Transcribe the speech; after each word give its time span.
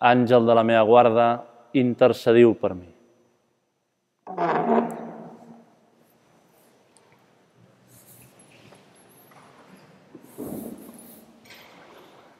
àngel 0.00 0.46
de 0.46 0.54
la 0.54 0.64
meva 0.66 0.84
guarda, 0.84 1.26
intercediu 1.72 2.54
per 2.54 2.74
mi. 2.74 2.88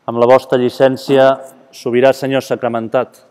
Amb 0.07 0.21
la 0.23 0.27
vostra 0.31 0.59
llicència, 0.59 1.33
sobirà 1.75 2.13
Senyor 2.15 2.45
sacramentat. 2.47 3.26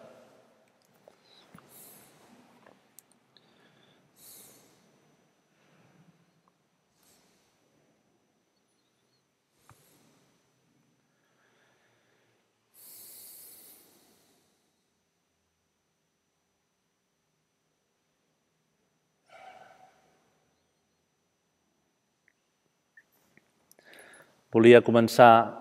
Volia 24.55 24.79
començar 24.79 25.51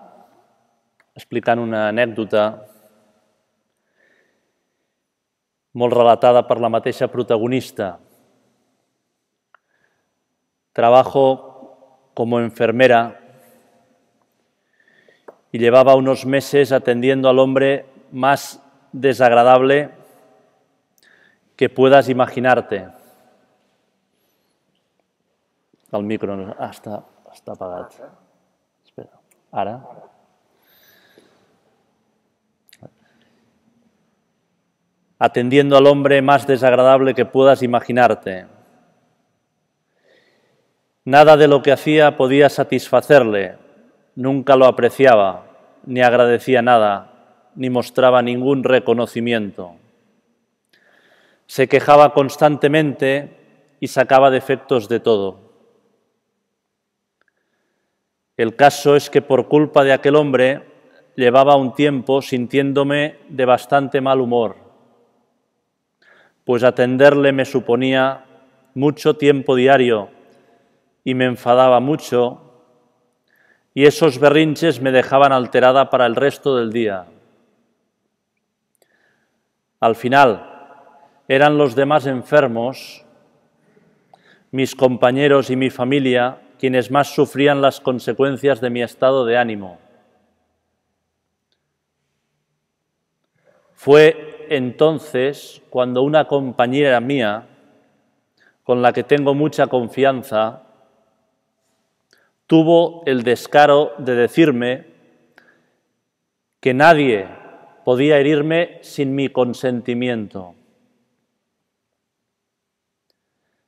explicant 1.19 1.59
una 1.59 1.89
anècdota 1.89 2.45
molt 5.75 5.91
relatada 5.91 6.45
per 6.47 6.61
la 6.63 6.71
mateixa 6.71 7.09
protagonista. 7.11 7.97
Trabajo 10.71 11.25
como 12.13 12.39
enfermera 12.39 13.19
y 15.51 15.59
llevaba 15.59 15.95
unos 15.95 16.25
meses 16.25 16.71
atendiendo 16.71 17.27
al 17.27 17.39
hombre 17.39 17.85
más 18.13 18.61
desagradable 18.93 19.89
que 21.57 21.67
puedas 21.69 22.07
imaginarte. 22.07 22.87
El 25.91 26.03
micro 26.03 26.55
ah, 26.59 26.71
està, 26.71 27.03
està 27.31 27.59
apagat. 27.59 28.23
Atendiendo 35.17 35.77
al 35.77 35.87
hombre 35.87 36.21
más 36.21 36.45
desagradable 36.45 37.13
que 37.13 37.25
puedas 37.25 37.63
imaginarte. 37.63 38.47
Nada 41.05 41.37
de 41.37 41.47
lo 41.47 41.61
que 41.61 41.71
hacía 41.71 42.17
podía 42.17 42.49
satisfacerle, 42.49 43.57
nunca 44.15 44.55
lo 44.55 44.65
apreciaba, 44.65 45.45
ni 45.85 46.01
agradecía 46.01 46.61
nada, 46.61 47.11
ni 47.55 47.69
mostraba 47.69 48.21
ningún 48.21 48.63
reconocimiento. 48.63 49.75
Se 51.45 51.67
quejaba 51.67 52.13
constantemente 52.13 53.37
y 53.79 53.87
sacaba 53.87 54.31
defectos 54.31 54.89
de 54.89 54.99
todo. 54.99 55.44
El 58.37 58.55
caso 58.55 58.95
es 58.95 59.09
que 59.09 59.21
por 59.21 59.47
culpa 59.47 59.83
de 59.83 59.93
aquel 59.93 60.15
hombre 60.15 60.63
llevaba 61.15 61.55
un 61.55 61.73
tiempo 61.73 62.21
sintiéndome 62.21 63.19
de 63.29 63.45
bastante 63.45 64.01
mal 64.01 64.19
humor, 64.19 64.57
pues 66.43 66.63
atenderle 66.63 67.31
me 67.31 67.45
suponía 67.45 68.25
mucho 68.73 69.15
tiempo 69.15 69.55
diario 69.55 70.09
y 71.05 71.13
me 71.13 71.25
enfadaba 71.25 71.79
mucho 71.79 72.41
y 73.73 73.85
esos 73.85 74.19
berrinches 74.19 74.81
me 74.81 74.91
dejaban 74.91 75.31
alterada 75.31 75.89
para 75.89 76.05
el 76.05 76.15
resto 76.15 76.57
del 76.57 76.73
día. 76.73 77.05
Al 79.79 79.95
final, 79.95 80.51
eran 81.27 81.57
los 81.57 81.75
demás 81.75 82.05
enfermos, 82.05 83.05
mis 84.51 84.75
compañeros 84.75 85.49
y 85.49 85.55
mi 85.55 85.69
familia 85.69 86.39
quienes 86.59 86.91
más 86.91 87.13
sufrían 87.13 87.61
las 87.61 87.79
consecuencias 87.79 88.61
de 88.61 88.69
mi 88.69 88.81
estado 88.81 89.25
de 89.25 89.37
ánimo. 89.37 89.77
Fue 93.73 94.47
entonces 94.49 95.61
cuando 95.69 96.01
una 96.01 96.27
compañera 96.27 96.99
mía, 96.99 97.47
con 98.63 98.81
la 98.81 98.93
que 98.93 99.03
tengo 99.03 99.33
mucha 99.35 99.67
confianza, 99.67 100.63
tuvo 102.47 103.03
el 103.05 103.23
descaro 103.23 103.93
de 103.97 104.15
decirme 104.15 104.85
que 106.59 106.73
nadie 106.73 107.27
podía 107.83 108.17
herirme 108.17 108.79
sin 108.81 109.13
mi 109.13 109.29
consentimiento. 109.29 110.55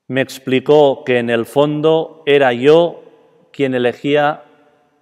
Me 0.07 0.21
explicó 0.21 1.03
que 1.03 1.19
en 1.19 1.29
el 1.29 1.45
fondo 1.45 2.23
era 2.25 2.53
yo 2.53 3.03
quien 3.51 3.75
elegía 3.75 4.43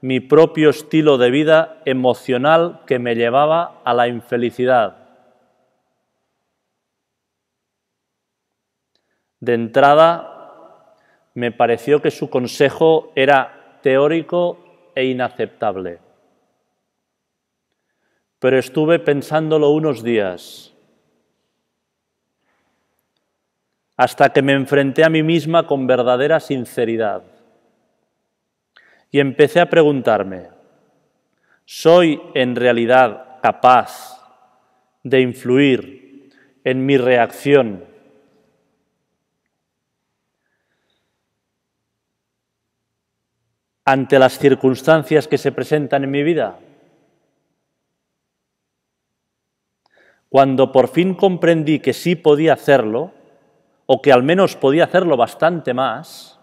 mi 0.02 0.20
propio 0.20 0.70
estilo 0.70 1.18
de 1.18 1.32
vida 1.32 1.82
emocional 1.86 2.82
que 2.86 3.00
me 3.00 3.16
llevaba 3.16 3.82
a 3.84 3.94
la 3.94 4.08
infelicidad. 4.08 4.98
De 9.40 9.54
entrada, 9.54 10.96
me 11.34 11.52
pareció 11.52 12.02
que 12.02 12.12
su 12.12 12.30
consejo 12.30 13.12
era 13.16 13.80
teórico 13.82 14.92
e 14.96 15.06
inaceptable. 15.06 16.00
Pero 18.40 18.58
estuve 18.58 19.00
pensándolo 19.00 19.70
unos 19.70 20.04
días 20.04 20.75
hasta 23.98 24.30
que 24.34 24.42
me 24.42 24.54
enfrenté 24.54 25.04
a 25.04 25.10
mí 25.10 25.24
misma 25.24 25.68
con 25.68 25.88
verdadera 25.88 26.40
sinceridad. 26.40 27.24
Y 29.10 29.20
empecé 29.20 29.62
a 29.62 29.70
preguntarme, 29.70 30.50
¿soy 31.64 32.22
en 32.34 32.56
realidad 32.56 33.40
capaz 33.42 34.22
de 35.04 35.22
influir 35.22 36.30
en 36.64 36.86
mi 36.86 36.98
reacción 36.98 37.86
ante 43.86 44.20
las 44.20 44.38
circunstancias 44.38 45.28
que 45.28 45.38
se 45.38 45.54
presentan 45.54 46.04
en 46.04 46.12
mi 46.12 46.24
vida? 46.24 46.60
Cuando 50.28 50.74
por 50.74 50.90
fin 50.90 51.14
comprendí 51.14 51.80
que 51.80 51.94
sí 51.94 52.18
podía 52.18 52.54
hacerlo, 52.54 53.14
o 53.86 54.02
que 54.02 54.12
al 54.12 54.24
menos 54.24 54.56
podía 54.56 54.86
hacerlo 54.86 55.18
bastante 55.18 55.74
más, 55.74 56.40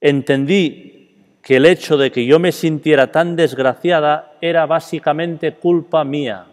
entendí 0.00 1.38
que 1.42 1.56
el 1.56 1.66
hecho 1.66 1.96
de 1.96 2.12
que 2.12 2.26
yo 2.26 2.38
me 2.38 2.52
sintiera 2.52 3.10
tan 3.10 3.34
desgraciada 3.34 4.36
era 4.40 4.66
básicamente 4.66 5.54
culpa 5.54 6.04
mía. 6.04 6.46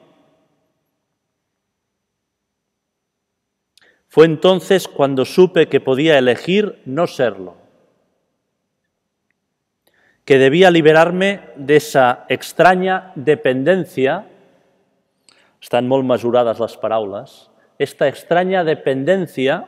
Fue 4.08 4.26
entonces 4.26 4.88
cuando 4.88 5.26
supe 5.26 5.68
que 5.68 5.82
podía 5.82 6.18
elegir 6.18 6.82
no 6.86 7.06
serlo, 7.06 7.58
que 10.24 10.38
debía 10.40 10.72
liberarme 10.72 11.42
de 11.58 11.76
esa 11.76 12.26
extraña 12.30 13.12
dependencia, 13.16 14.26
están 15.62 15.90
molt 15.92 16.08
mesurades 16.08 16.62
les 16.64 16.78
paraules, 16.80 17.52
esta 17.78 18.08
extraña 18.08 18.64
dependencia 18.64 19.68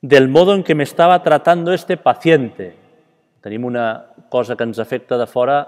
del 0.00 0.28
modo 0.28 0.54
en 0.54 0.62
que 0.62 0.74
me 0.74 0.84
estaba 0.84 1.22
tratando 1.22 1.72
este 1.72 1.96
paciente. 1.96 2.76
Tenim 3.40 3.64
una 3.64 4.14
cosa 4.30 4.56
que 4.56 4.64
ens 4.64 4.78
afecta 4.78 5.18
de 5.18 5.26
fora, 5.26 5.66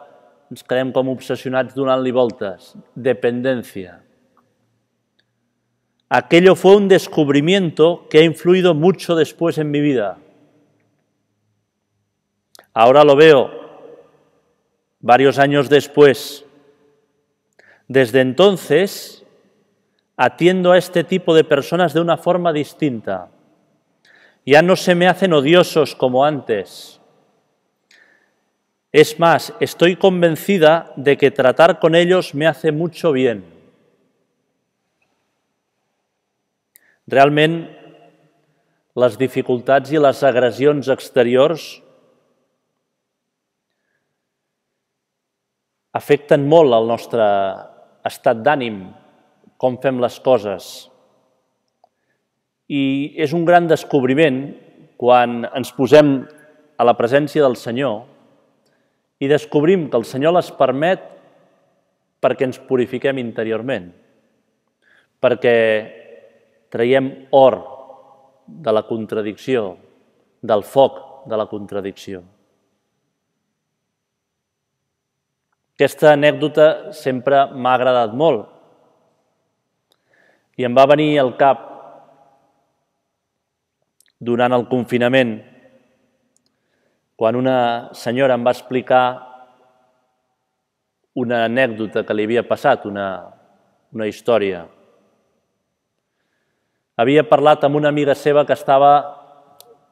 ens 0.50 0.62
quedem 0.62 0.92
com 0.92 1.10
obsessionats 1.10 1.74
donant-li 1.74 2.10
voltes. 2.10 2.74
Dependencia. 2.94 4.02
Aquello 6.10 6.56
fue 6.56 6.76
un 6.76 6.88
descubrimiento 6.88 8.06
que 8.10 8.18
ha 8.18 8.24
influido 8.24 8.74
mucho 8.74 9.14
después 9.14 9.58
en 9.58 9.70
mi 9.70 9.80
vida. 9.80 10.18
Ahora 12.74 13.04
lo 13.04 13.14
veo, 13.14 13.50
varios 15.00 15.38
años 15.38 15.68
después, 15.68 16.44
Desde 17.90 18.20
entonces 18.20 19.19
atiendo 20.22 20.72
a 20.72 20.76
este 20.76 21.02
tipo 21.02 21.34
de 21.34 21.44
personas 21.44 21.94
de 21.94 22.00
una 22.00 22.18
forma 22.18 22.52
distinta. 22.52 23.30
Ya 24.44 24.60
no 24.60 24.76
se 24.76 24.94
me 24.94 25.08
hacen 25.08 25.32
odiosos 25.32 25.96
como 25.96 26.26
antes. 26.26 27.00
Es 28.92 29.18
más, 29.18 29.54
estoy 29.60 29.96
convencida 29.96 30.92
de 30.96 31.16
que 31.16 31.30
tratar 31.30 31.78
con 31.78 31.94
ellos 31.94 32.34
me 32.34 32.46
hace 32.46 32.70
mucho 32.70 33.12
bien. 33.12 33.46
Realment, 37.06 37.70
les 39.00 39.16
dificultats 39.16 39.88
i 39.88 40.04
les 40.04 40.20
agressions 40.20 40.92
exteriors 40.92 41.80
afecten 45.96 46.44
molt 46.44 46.76
el 46.76 46.92
nostre 46.92 47.24
estat 48.04 48.44
d'ànim, 48.44 48.82
com 49.60 49.76
fem 49.82 50.00
les 50.00 50.16
coses. 50.24 50.70
I 52.72 53.12
és 53.20 53.34
un 53.36 53.44
gran 53.44 53.66
descobriment 53.68 54.40
quan 55.00 55.42
ens 55.52 55.72
posem 55.76 56.14
a 56.80 56.86
la 56.86 56.96
presència 56.96 57.44
del 57.44 57.58
Senyor 57.60 58.06
i 59.20 59.28
descobrim 59.28 59.88
que 59.92 59.98
el 60.00 60.06
Senyor 60.08 60.32
les 60.38 60.48
permet 60.56 61.02
perquè 62.20 62.46
ens 62.48 62.60
purifiquem 62.64 63.20
interiorment, 63.20 63.90
perquè 65.20 65.56
traiem 66.72 67.10
or 67.36 67.58
de 68.46 68.72
la 68.72 68.84
contradicció, 68.88 69.74
del 70.40 70.64
foc 70.64 71.00
de 71.28 71.36
la 71.36 71.46
contradicció. 71.48 72.22
Aquesta 75.76 76.12
anècdota 76.12 76.92
sempre 76.96 77.46
m'ha 77.56 77.76
agradat 77.76 78.16
molt 78.16 78.59
i 80.60 80.66
em 80.68 80.76
va 80.76 80.88
venir 80.90 81.14
al 81.18 81.32
cap 81.40 81.62
durant 84.20 84.52
el 84.52 84.66
confinament 84.68 85.38
quan 87.20 87.36
una 87.36 87.92
senyora 87.96 88.36
em 88.36 88.44
va 88.44 88.52
explicar 88.56 89.04
una 91.20 91.42
anècdota 91.44 92.04
que 92.04 92.16
li 92.16 92.24
havia 92.24 92.44
passat, 92.48 92.86
una, 92.88 93.06
una 93.92 94.08
història. 94.08 94.62
Havia 97.00 97.26
parlat 97.28 97.64
amb 97.64 97.76
una 97.80 97.92
amiga 97.92 98.16
seva 98.16 98.44
que 98.48 98.56
estava 98.56 98.92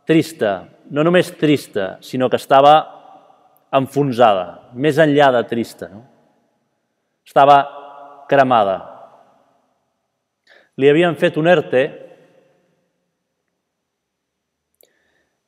trista, 0.08 0.52
no 0.88 1.04
només 1.04 1.34
trista, 1.36 1.96
sinó 2.00 2.30
que 2.32 2.40
estava 2.40 2.74
enfonsada, 3.76 4.72
més 4.72 5.00
enllà 5.00 5.32
de 5.36 5.42
trista. 5.50 5.90
No? 5.92 6.04
Estava 7.28 7.58
cremada. 8.28 8.97
Li 10.78 10.90
havien 10.90 11.16
fet 11.18 11.36
un 11.40 11.48
ERTE 11.50 11.82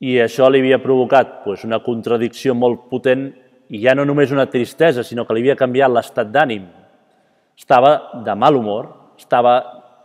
i 0.01 0.17
això 0.19 0.49
li 0.51 0.63
havia 0.63 0.81
provocat 0.83 1.43
pues, 1.45 1.63
una 1.69 1.79
contradicció 1.85 2.57
molt 2.57 2.89
potent 2.91 3.29
i 3.71 3.83
ja 3.85 3.95
no 3.95 4.07
només 4.09 4.33
una 4.35 4.49
tristesa, 4.51 5.05
sinó 5.07 5.27
que 5.27 5.37
li 5.37 5.45
havia 5.45 5.59
canviat 5.61 5.93
l'estat 5.93 6.33
d'ànim. 6.35 6.65
Estava 7.55 8.23
de 8.27 8.35
mal 8.35 8.57
humor, 8.59 8.89
estava 9.21 9.55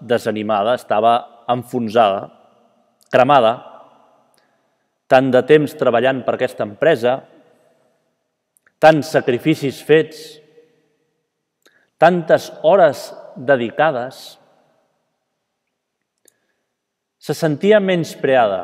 desanimada, 0.02 0.76
estava 0.76 1.16
enfonsada, 1.50 2.28
cremada, 3.10 3.56
tant 5.10 5.32
de 5.34 5.42
temps 5.48 5.74
treballant 5.80 6.22
per 6.26 6.36
aquesta 6.36 6.66
empresa, 6.68 7.18
tants 8.78 9.10
sacrificis 9.16 9.82
fets, 9.88 10.24
tantes 11.98 12.52
hores 12.62 13.08
dedicades, 13.36 14.36
se 17.26 17.34
sentia 17.34 17.80
menyspreada, 17.82 18.60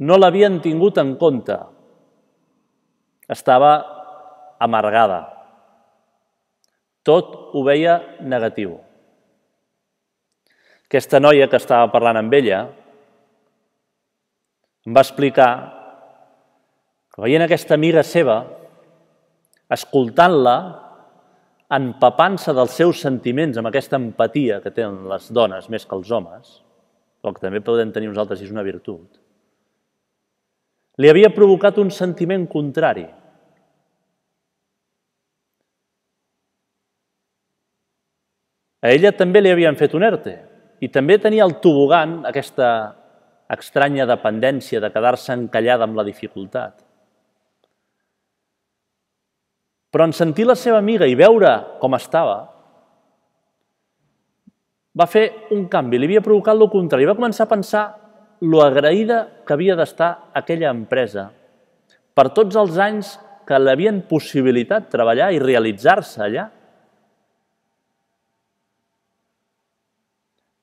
no 0.00 0.16
l'havien 0.16 0.62
tingut 0.64 0.96
en 0.96 1.10
compte. 1.20 1.58
Estava 3.28 3.72
amargada. 4.56 5.18
Tot 7.04 7.34
ho 7.52 7.64
veia 7.66 7.98
negatiu. 8.24 8.78
Aquesta 10.88 11.20
noia 11.20 11.50
que 11.52 11.60
estava 11.60 11.90
parlant 11.92 12.22
amb 12.22 12.38
ella 12.38 12.62
em 14.88 14.96
va 14.96 15.04
explicar 15.04 15.50
que 17.12 17.20
veient 17.26 17.44
aquesta 17.44 17.76
amiga 17.76 18.00
seva, 18.06 18.38
escoltant-la, 19.68 20.56
empapant-se 21.76 22.56
dels 22.56 22.80
seus 22.80 23.04
sentiments 23.04 23.60
amb 23.60 23.68
aquesta 23.68 24.00
empatia 24.00 24.62
que 24.64 24.72
tenen 24.72 25.04
les 25.12 25.28
dones 25.28 25.68
més 25.68 25.84
que 25.84 25.98
els 26.00 26.08
homes, 26.10 26.56
el 27.24 27.34
que 27.36 27.42
també 27.42 27.60
podem 27.64 27.92
tenir 27.92 28.08
nosaltres 28.08 28.42
és 28.44 28.52
una 28.52 28.64
virtut, 28.66 29.18
li 31.00 31.08
havia 31.08 31.32
provocat 31.32 31.78
un 31.80 31.90
sentiment 31.94 32.46
contrari. 32.50 33.06
A 38.80 38.92
ella 38.92 39.12
també 39.16 39.40
li 39.40 39.52
havien 39.52 39.76
fet 39.76 39.94
un 39.96 40.04
ERTE 40.04 40.36
i 40.80 40.88
també 40.88 41.18
tenia 41.20 41.44
el 41.44 41.58
tobogan, 41.60 42.22
aquesta 42.28 42.68
estranya 43.50 44.06
dependència 44.08 44.80
de 44.80 44.92
quedar-se 44.92 45.34
encallada 45.36 45.84
amb 45.84 45.98
la 45.98 46.06
dificultat. 46.06 46.78
Però 49.90 50.06
en 50.06 50.14
sentir 50.14 50.46
la 50.46 50.54
seva 50.54 50.78
amiga 50.78 51.08
i 51.08 51.16
veure 51.18 51.50
com 51.80 51.96
estava, 51.98 52.49
va 55.00 55.08
fer 55.08 55.24
un 55.56 55.64
canvi, 55.72 55.98
li 55.98 56.08
havia 56.10 56.24
provocat 56.24 56.58
el 56.58 56.68
contrari. 56.72 57.08
Va 57.08 57.16
començar 57.16 57.46
a 57.46 57.52
pensar 57.54 57.84
lo 58.44 58.60
agraïda 58.64 59.20
que 59.46 59.56
havia 59.56 59.76
d'estar 59.76 60.10
aquella 60.36 60.72
empresa 60.72 61.30
per 62.16 62.30
tots 62.36 62.56
els 62.60 62.78
anys 62.80 63.14
que 63.48 63.58
l'havien 63.58 64.02
possibilitat 64.08 64.90
treballar 64.92 65.30
i 65.32 65.40
realitzar-se 65.42 66.20
allà. 66.24 66.46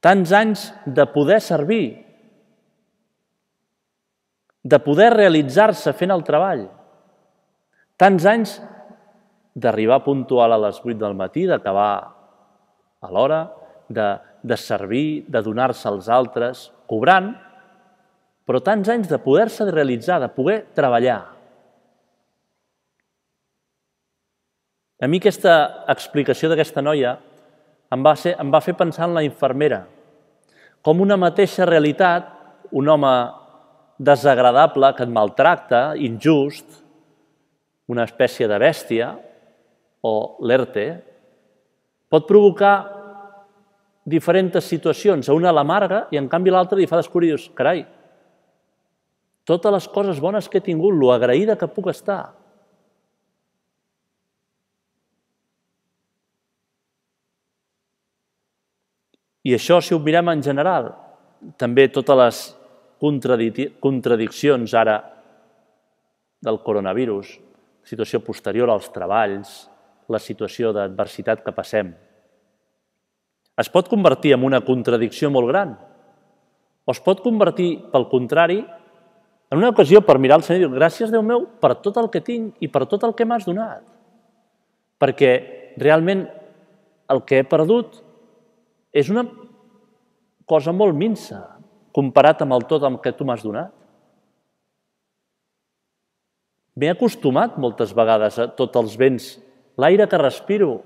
Tants 0.06 0.32
anys 0.38 0.68
de 0.86 1.06
poder 1.12 1.40
servir, 1.42 1.86
de 4.64 4.80
poder 4.84 5.10
realitzar-se 5.16 5.94
fent 5.98 6.14
el 6.14 6.24
treball. 6.28 6.68
Tants 7.98 8.28
anys 8.30 8.58
d'arribar 9.58 10.04
puntual 10.06 10.54
a 10.54 10.62
les 10.68 10.78
8 10.84 11.00
del 11.02 11.18
matí, 11.18 11.48
d'acabar 11.50 11.92
a 13.02 13.12
l'hora, 13.12 13.42
de, 13.90 14.08
de 14.44 14.58
servir, 14.58 15.26
de 15.28 15.42
donar-se 15.44 15.88
als 15.90 16.10
altres, 16.10 16.68
cobrant, 16.88 17.34
però 18.48 18.62
tants 18.64 18.88
anys 18.90 19.10
de 19.12 19.20
poder-se 19.20 19.68
realitzar, 19.72 20.22
de 20.24 20.30
poder 20.32 20.62
treballar. 20.76 21.20
A 24.98 25.08
mi 25.08 25.20
aquesta 25.22 25.86
explicació 25.92 26.50
d'aquesta 26.50 26.82
noia 26.82 27.18
em 27.94 28.04
va, 28.04 28.16
ser, 28.18 28.34
em 28.40 28.50
va 28.52 28.64
fer 28.64 28.74
pensar 28.80 29.06
en 29.08 29.14
la 29.18 29.24
infermera, 29.28 29.84
com 30.82 31.04
una 31.04 31.18
mateixa 31.20 31.68
realitat, 31.68 32.32
un 32.72 32.88
home 32.90 33.14
desagradable 33.98 34.94
que 34.96 35.06
et 35.06 35.12
maltracta, 35.12 35.82
injust, 36.00 36.82
una 37.88 38.04
espècie 38.08 38.48
de 38.48 38.58
bèstia, 38.60 39.12
o 40.04 40.14
l'ERTE, 40.44 40.88
pot 42.12 42.28
provocar 42.28 42.76
diferents 44.08 44.64
situacions. 44.64 45.28
A 45.28 45.36
una 45.36 45.52
l'amarga 45.52 46.06
i 46.12 46.20
en 46.20 46.30
canvi 46.32 46.54
l'altra 46.54 46.80
li 46.80 46.88
fa 46.88 47.00
descobrir, 47.02 47.34
dius, 47.34 47.50
carai, 47.56 47.84
totes 49.48 49.74
les 49.74 49.88
coses 49.92 50.20
bones 50.24 50.48
que 50.48 50.60
he 50.60 50.64
tingut, 50.64 50.96
lo 50.96 51.12
agraïda 51.12 51.58
que 51.60 51.70
puc 51.72 51.92
estar. 51.92 52.34
I 59.48 59.54
això, 59.56 59.80
si 59.80 59.96
ho 59.96 60.00
mirem 60.04 60.34
en 60.34 60.42
general, 60.44 60.90
també 61.56 61.88
totes 61.88 62.18
les 62.20 62.42
contradiccions 63.00 64.74
ara 64.76 64.98
del 66.44 66.60
coronavirus, 66.66 67.38
situació 67.88 68.20
posterior 68.26 68.68
als 68.72 68.90
treballs, 68.92 69.70
la 70.12 70.20
situació 70.20 70.74
d'adversitat 70.76 71.44
que 71.46 71.56
passem, 71.56 71.94
es 73.58 73.70
pot 73.74 73.90
convertir 73.90 74.36
en 74.36 74.44
una 74.46 74.62
contradicció 74.66 75.32
molt 75.34 75.50
gran 75.50 75.76
o 76.88 76.94
es 76.94 77.02
pot 77.04 77.20
convertir, 77.20 77.82
pel 77.92 78.06
contrari, 78.08 78.62
en 79.52 79.60
una 79.60 79.74
ocasió 79.74 80.00
per 80.08 80.16
mirar 80.24 80.38
el 80.40 80.46
Senyor 80.48 80.70
i 80.70 80.72
dir 80.72 80.80
gràcies, 80.80 81.12
Déu 81.12 81.24
meu, 81.24 81.44
per 81.60 81.74
tot 81.84 81.98
el 82.00 82.08
que 82.12 82.22
tinc 82.24 82.64
i 82.64 82.70
per 82.72 82.86
tot 82.88 83.04
el 83.04 83.12
que 83.16 83.28
m'has 83.28 83.44
donat. 83.48 83.84
Perquè 84.96 85.32
realment 85.84 86.26
el 87.12 87.24
que 87.28 87.42
he 87.42 87.48
perdut 87.48 88.00
és 88.96 89.12
una 89.12 89.26
cosa 90.48 90.72
molt 90.72 90.96
minsa 90.96 91.42
comparat 91.96 92.44
amb 92.44 92.56
el 92.56 92.64
tot 92.72 92.88
el 92.88 93.02
que 93.04 93.12
tu 93.16 93.28
m'has 93.28 93.44
donat. 93.44 93.74
M'he 96.78 96.92
acostumat 96.94 97.58
moltes 97.60 97.92
vegades 97.98 98.38
a 98.40 98.48
tots 98.56 98.80
els 98.80 98.96
béns, 98.96 99.32
l'aire 99.82 100.08
que 100.08 100.20
respiro, 100.22 100.84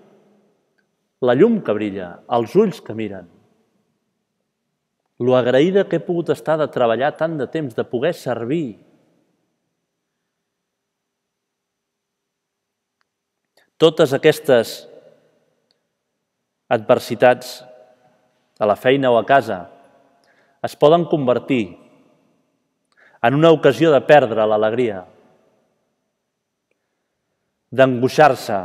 la 1.21 1.35
llum 1.37 1.59
que 1.61 1.73
brilla, 1.77 2.09
els 2.33 2.55
ulls 2.57 2.81
que 2.81 2.95
miren. 2.97 3.27
Lo 5.21 5.35
agraïda 5.37 5.85
que 5.85 5.99
he 5.99 6.05
pogut 6.05 6.31
estar 6.33 6.57
de 6.57 6.69
treballar 6.73 7.11
tant 7.17 7.35
de 7.37 7.45
temps, 7.45 7.75
de 7.77 7.85
poder 7.85 8.13
servir. 8.17 8.79
Totes 13.77 14.13
aquestes 14.17 14.79
adversitats 16.71 17.59
a 18.61 18.65
la 18.69 18.77
feina 18.77 19.11
o 19.13 19.17
a 19.19 19.25
casa 19.25 19.63
es 20.65 20.75
poden 20.77 21.05
convertir 21.09 21.77
en 23.21 23.37
una 23.37 23.51
ocasió 23.53 23.91
de 23.93 24.01
perdre 24.05 24.45
l'alegria, 24.49 25.03
d'angoixar-se, 27.71 28.59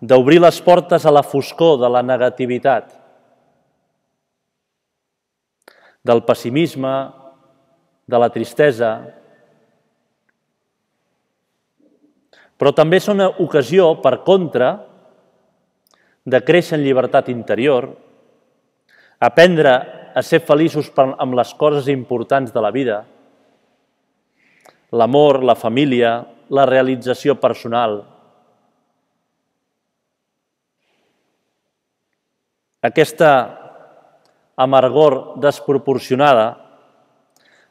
d'obrir 0.00 0.40
les 0.40 0.60
portes 0.62 1.04
a 1.04 1.12
la 1.12 1.24
foscor 1.26 1.78
de 1.80 1.90
la 1.90 2.02
negativitat, 2.02 2.92
del 6.04 6.22
pessimisme, 6.24 6.94
de 8.08 8.18
la 8.18 8.30
tristesa, 8.32 8.92
però 12.58 12.72
també 12.74 12.98
és 12.98 13.08
una 13.10 13.28
ocasió, 13.42 13.92
per 14.02 14.22
contra, 14.26 14.72
de 16.28 16.40
créixer 16.44 16.78
en 16.78 16.84
llibertat 16.84 17.28
interior, 17.30 17.90
aprendre 19.18 19.74
a 20.14 20.22
ser 20.22 20.40
feliços 20.46 20.90
amb 20.98 21.36
les 21.38 21.52
coses 21.54 21.88
importants 21.92 22.52
de 22.54 22.62
la 22.62 22.72
vida, 22.74 23.02
l'amor, 24.90 25.42
la 25.44 25.54
família, 25.54 26.22
la 26.48 26.64
realització 26.66 27.36
personal. 27.38 28.00
Aquesta 32.82 33.30
amargor 34.56 35.38
desproporcionada 35.40 36.46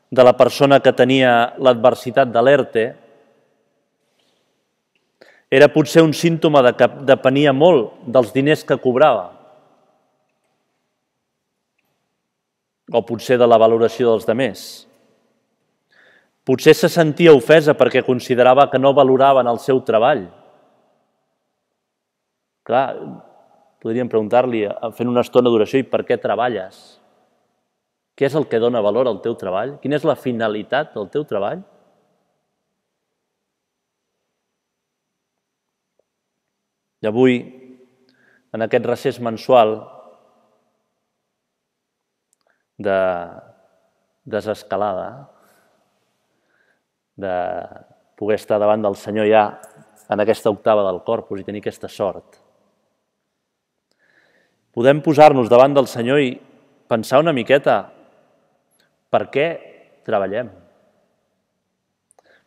de 0.09 0.23
la 0.23 0.35
persona 0.35 0.79
que 0.79 0.95
tenia 0.95 1.53
l'adversitat 1.59 2.31
de 2.31 2.43
l'ERTE 2.43 2.85
era 5.51 5.69
potser 5.71 6.03
un 6.03 6.13
símptoma 6.15 6.61
de 6.63 6.73
que 6.75 6.87
depenia 7.07 7.53
molt 7.55 8.03
dels 8.03 8.33
diners 8.35 8.65
que 8.67 8.79
cobrava 8.83 9.29
o 12.91 13.03
potser 13.03 13.37
de 13.39 13.47
la 13.47 13.59
valoració 13.59 14.11
dels 14.11 14.27
demés. 14.27 14.87
Potser 16.47 16.75
se 16.75 16.87
sentia 16.91 17.35
ofesa 17.35 17.75
perquè 17.75 18.03
considerava 18.03 18.69
que 18.71 18.79
no 18.79 18.95
valoraven 18.95 19.47
el 19.51 19.59
seu 19.59 19.81
treball. 19.83 20.23
Clar, 22.67 22.95
podríem 23.83 24.09
preguntar-li, 24.09 24.65
fent 24.97 25.09
una 25.11 25.23
estona 25.25 25.51
d'oració, 25.51 25.81
i 25.81 25.87
per 25.87 26.03
què 26.07 26.17
treballes? 26.21 26.99
Què 28.17 28.25
és 28.25 28.35
el 28.37 28.47
que 28.49 28.61
dona 28.61 28.81
valor 28.81 29.09
al 29.09 29.19
teu 29.21 29.35
treball? 29.37 29.75
Quina 29.81 29.99
és 29.99 30.05
la 30.07 30.17
finalitat 30.17 30.95
del 30.95 31.09
teu 31.13 31.25
treball? 31.29 31.61
I 37.05 37.09
avui, 37.11 37.37
en 38.57 38.65
aquest 38.65 38.89
recés 38.89 39.21
mensual, 39.21 39.77
de 42.77 42.97
desescalada, 44.25 45.29
de 47.17 47.35
poder 48.17 48.37
estar 48.37 48.59
davant 48.61 48.81
del 48.81 48.97
Senyor 48.97 49.29
ja 49.29 49.45
en 50.09 50.21
aquesta 50.21 50.53
octava 50.53 50.83
del 50.85 51.01
corpus 51.05 51.41
i 51.41 51.45
tenir 51.47 51.61
aquesta 51.63 51.89
sort. 51.89 52.46
Podem 54.77 54.99
posar-nos 55.01 55.47
davant 55.49 55.73
del 55.73 55.87
Senyor 55.89 56.19
i 56.21 56.35
pensar 56.85 57.17
una 57.17 57.31
miqueta 57.33 57.79
per 59.09 59.23
què 59.33 59.45
treballem? 60.05 60.51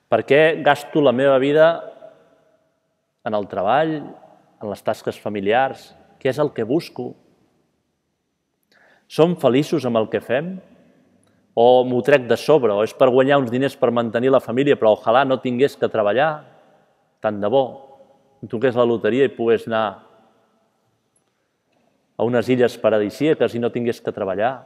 Per 0.06 0.20
què 0.28 0.38
gasto 0.62 1.02
la 1.02 1.10
meva 1.10 1.40
vida 1.42 1.64
en 3.26 3.34
el 3.34 3.48
treball, 3.50 3.96
en 4.62 4.70
les 4.70 4.86
tasques 4.86 5.18
familiars? 5.18 5.88
Què 6.22 6.30
és 6.30 6.38
el 6.38 6.52
que 6.54 6.62
busco? 6.68 7.08
Som 9.10 9.34
feliços 9.34 9.88
amb 9.90 9.98
el 9.98 10.06
que 10.12 10.20
fem? 10.22 10.52
O 11.58 11.82
m'ho 11.82 11.98
trec 12.06 12.28
de 12.30 12.38
sobre? 12.38 12.70
O 12.70 12.84
és 12.86 12.94
per 12.94 13.08
guanyar 13.10 13.40
uns 13.42 13.50
diners 13.50 13.74
per 13.74 13.90
mantenir 13.90 14.30
la 14.30 14.42
família, 14.44 14.78
però 14.78 14.94
ojalà 14.94 15.24
no 15.26 15.40
tingués 15.42 15.74
que 15.74 15.90
treballar? 15.90 16.30
Tant 17.18 17.42
de 17.42 17.50
bo. 17.50 17.64
Em 18.38 18.54
toqués 18.54 18.78
la 18.78 18.86
loteria 18.86 19.26
i 19.26 19.34
pogués 19.34 19.66
anar 19.66 20.09
a 22.20 22.24
unes 22.28 22.50
illes 22.52 22.76
paradisíaques 22.76 23.54
i 23.56 23.62
no 23.62 23.72
tingués 23.72 24.02
que 24.04 24.12
treballar. 24.12 24.58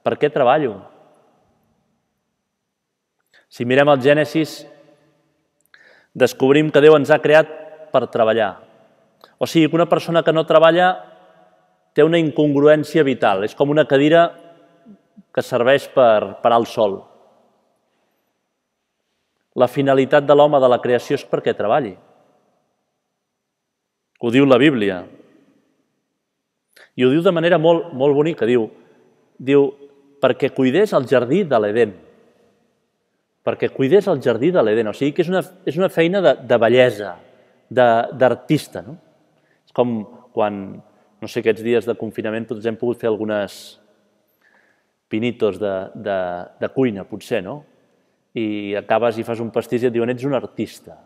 Per 0.00 0.16
què 0.16 0.30
treballo? 0.32 0.78
Si 3.52 3.66
mirem 3.68 3.90
el 3.92 4.00
Gènesis, 4.00 4.62
descobrim 6.16 6.72
que 6.72 6.80
Déu 6.80 6.96
ens 6.96 7.12
ha 7.12 7.20
creat 7.20 7.52
per 7.92 8.06
treballar. 8.08 8.54
O 9.36 9.44
sigui, 9.44 9.68
que 9.68 9.76
una 9.76 9.90
persona 9.92 10.24
que 10.24 10.32
no 10.32 10.46
treballa 10.48 10.88
té 11.92 12.00
una 12.00 12.16
incongruència 12.16 13.04
vital. 13.04 13.44
És 13.44 13.52
com 13.52 13.68
una 13.68 13.84
cadira 13.84 14.30
que 15.36 15.44
serveix 15.44 15.92
per 15.92 16.40
parar 16.40 16.62
el 16.62 16.68
sol. 16.70 17.02
La 19.60 19.68
finalitat 19.68 20.24
de 20.24 20.32
l'home 20.32 20.56
de 20.64 20.72
la 20.72 20.80
creació 20.80 21.20
és 21.20 21.28
perquè 21.28 21.52
treballi. 21.52 21.92
Ho 24.22 24.32
diu 24.32 24.48
la 24.48 24.56
Bíblia. 24.56 25.02
I 26.96 27.04
ho 27.04 27.10
diu 27.12 27.24
de 27.24 27.32
manera 27.32 27.58
molt, 27.58 27.92
molt 27.96 28.16
bonica. 28.16 28.48
Diu, 28.48 28.66
diu, 29.38 29.68
perquè 30.22 30.52
cuidés 30.54 30.92
el 30.96 31.08
jardí 31.10 31.42
de 31.48 31.60
l'Eden. 31.60 31.96
Perquè 33.42 33.72
cuidés 33.74 34.06
el 34.12 34.20
jardí 34.22 34.52
de 34.54 34.62
l'Eden. 34.62 34.92
O 34.92 34.96
sigui 34.96 35.14
que 35.16 35.24
és 35.24 35.32
una, 35.32 35.42
és 35.66 35.78
una 35.80 35.90
feina 35.90 36.22
de, 36.22 36.36
de 36.46 36.58
bellesa, 36.62 37.16
d'artista. 37.72 38.84
No? 38.86 38.98
És 39.66 39.74
com 39.74 40.02
quan 40.32 40.64
no 41.22 41.28
sé, 41.30 41.38
aquests 41.38 41.62
dies 41.62 41.86
de 41.86 41.94
confinament 41.94 42.48
tots 42.48 42.66
hem 42.66 42.76
pogut 42.78 42.98
fer 42.98 43.06
algunes 43.06 43.58
pinitos 45.12 45.60
de, 45.62 45.74
de, 45.94 46.18
de 46.58 46.70
cuina, 46.74 47.04
potser, 47.06 47.44
no? 47.46 47.60
I 48.34 48.74
acabes 48.80 49.20
i 49.20 49.26
fas 49.28 49.42
un 49.44 49.52
pastís 49.54 49.84
i 49.84 49.90
et 49.90 49.94
diuen 49.94 50.10
ets 50.10 50.24
un 50.26 50.34
artista. 50.34 50.96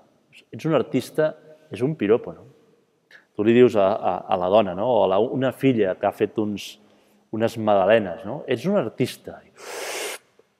Ets 0.55 0.65
un 0.65 0.77
artista, 0.79 1.35
és 1.75 1.83
un 1.85 1.97
piropo, 1.99 2.33
no? 2.33 2.47
Tu 3.37 3.45
li 3.45 3.53
dius 3.53 3.77
a, 3.77 3.87
a, 3.93 4.13
a 4.33 4.37
la 4.41 4.49
dona, 4.49 4.73
no? 4.75 4.87
O 4.89 5.01
a 5.05 5.09
la, 5.13 5.19
una 5.21 5.53
filla 5.53 5.95
que 6.01 6.09
ha 6.09 6.15
fet 6.17 6.39
uns, 6.41 6.71
unes 7.37 7.59
magdalenes, 7.61 8.25
no? 8.25 8.41
Ets 8.49 8.65
un 8.69 8.79
artista. 8.81 9.37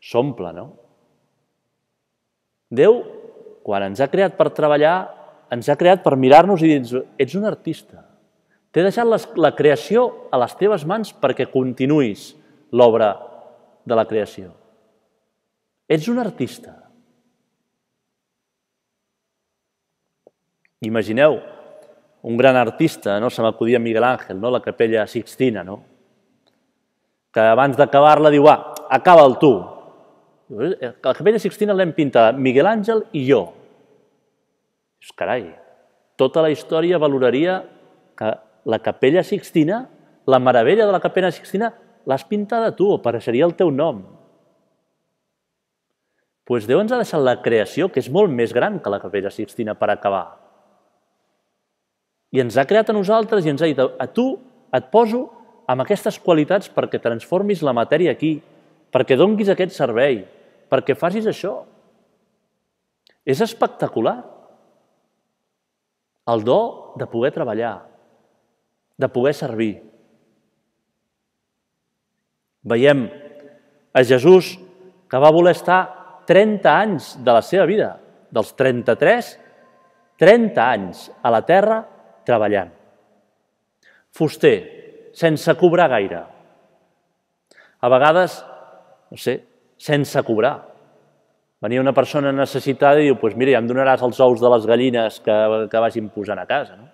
S'omple, 0.05 0.53
no? 0.53 0.67
Déu, 2.77 3.01
quan 3.65 3.87
ens 3.89 4.03
ha 4.03 4.11
creat 4.13 4.37
per 4.37 4.51
treballar, 4.55 4.97
ens 5.55 5.71
ha 5.71 5.79
creat 5.79 6.03
per 6.05 6.19
mirar-nos 6.21 6.63
i 6.63 6.75
dir 6.75 7.03
ets 7.23 7.39
un 7.39 7.47
artista. 7.49 8.03
T'he 8.75 8.85
deixat 8.85 9.09
les, 9.09 9.25
la 9.41 9.55
creació 9.57 10.29
a 10.29 10.41
les 10.43 10.53
teves 10.61 10.85
mans 10.85 11.15
perquè 11.17 11.49
continuïs 11.49 12.35
l'obra 12.77 13.15
de 13.89 13.97
la 13.97 14.05
creació. 14.05 14.51
Ets 15.89 16.11
un 16.13 16.21
artista. 16.21 16.75
Imagineu 20.85 21.39
un 22.27 22.37
gran 22.37 22.57
artista, 22.57 23.21
no? 23.21 23.31
se 23.31 23.41
m'acudia 23.41 23.79
Miguel 23.79 24.03
Ángel, 24.03 24.41
no? 24.41 24.51
la 24.51 24.61
capella 24.61 25.07
Sixtina, 25.07 25.63
no? 25.63 25.85
que 27.31 27.39
abans 27.39 27.77
d'acabar-la 27.79 28.33
diu, 28.35 28.49
ah, 28.51 28.75
acaba'l 28.91 29.37
tu. 29.39 29.53
La 30.51 31.13
capella 31.15 31.39
Sixtina 31.39 31.77
l'hem 31.77 31.93
pintada 31.95 32.33
Miguel 32.35 32.67
Àngel 32.67 33.05
i 33.15 33.23
jo. 33.29 33.45
Dius, 34.99 35.13
carai, 35.15 35.55
tota 36.19 36.43
la 36.43 36.51
història 36.51 36.99
valoraria 36.99 37.61
que 38.19 38.33
la 38.67 38.81
capella 38.83 39.23
Sixtina, 39.23 39.85
la 40.27 40.41
meravella 40.43 40.89
de 40.89 40.97
la 40.97 41.03
capella 41.05 41.31
Sixtina, 41.31 41.71
l'has 42.11 42.27
pintada 42.27 42.73
tu, 42.75 42.91
apareixeria 42.97 43.47
el 43.47 43.55
teu 43.55 43.71
nom. 43.71 44.03
Doncs 44.03 44.15
pues 46.47 46.67
Déu 46.67 46.83
ens 46.83 46.91
ha 46.91 46.99
deixat 46.99 47.23
la 47.23 47.39
creació, 47.43 47.87
que 47.87 48.03
és 48.03 48.11
molt 48.11 48.35
més 48.35 48.51
gran 48.55 48.83
que 48.83 48.91
la 48.91 48.99
capella 49.03 49.31
Sixtina 49.35 49.79
per 49.79 49.91
acabar. 49.95 50.46
I 52.35 52.43
ens 52.43 52.57
ha 52.59 52.67
creat 52.67 52.91
a 52.91 52.97
nosaltres 52.97 53.47
i 53.47 53.53
ens 53.53 53.63
ha 53.63 53.69
dit, 53.71 53.79
a 53.79 54.07
tu 54.11 54.27
et 54.75 54.89
poso 54.93 55.27
amb 55.71 55.83
aquestes 55.83 56.19
qualitats 56.23 56.71
perquè 56.73 57.01
transformis 57.03 57.63
la 57.67 57.75
matèria 57.77 58.15
aquí, 58.15 58.37
perquè 58.93 59.19
donguis 59.19 59.51
aquest 59.53 59.75
servei, 59.75 60.23
perquè 60.71 60.97
facis 60.99 61.27
això. 61.31 61.59
És 63.27 63.43
espectacular. 63.43 64.19
El 66.27 66.43
do 66.43 66.95
de 66.99 67.07
poder 67.07 67.31
treballar, 67.35 67.77
de 68.99 69.09
poder 69.11 69.35
servir. 69.39 69.77
Veiem 72.67 73.05
a 73.95 74.03
Jesús 74.03 74.57
que 75.07 75.21
va 75.23 75.31
voler 75.31 75.55
estar 75.55 75.81
30 76.27 76.73
anys 76.73 77.13
de 77.23 77.31
la 77.31 77.43
seva 77.47 77.67
vida, 77.71 77.93
dels 78.35 78.51
33, 78.59 79.29
30 80.19 80.65
anys 80.67 81.05
a 81.23 81.31
la 81.31 81.45
terra 81.47 81.85
treballant. 82.27 82.73
Fuster, 84.17 84.57
sense 85.17 85.55
cobrar 85.61 85.89
gaire. 85.93 86.23
A 87.81 87.91
vegades, 87.93 88.41
no 89.11 89.19
sé, 89.21 89.39
sense 89.77 90.23
cobrar. 90.27 90.57
Venia 91.63 91.81
una 91.81 91.95
persona 91.97 92.33
necessitada 92.33 93.01
i 93.01 93.09
diu, 93.09 93.17
pues 93.21 93.37
mira, 93.37 93.55
ja 93.55 93.63
em 93.63 93.69
donaràs 93.69 94.03
els 94.05 94.21
ous 94.21 94.43
de 94.43 94.51
les 94.53 94.67
gallines 94.69 95.21
que, 95.25 95.37
que 95.73 95.83
vagin 95.83 96.11
posant 96.13 96.41
a 96.41 96.47
casa. 96.49 96.77
No? 96.77 96.89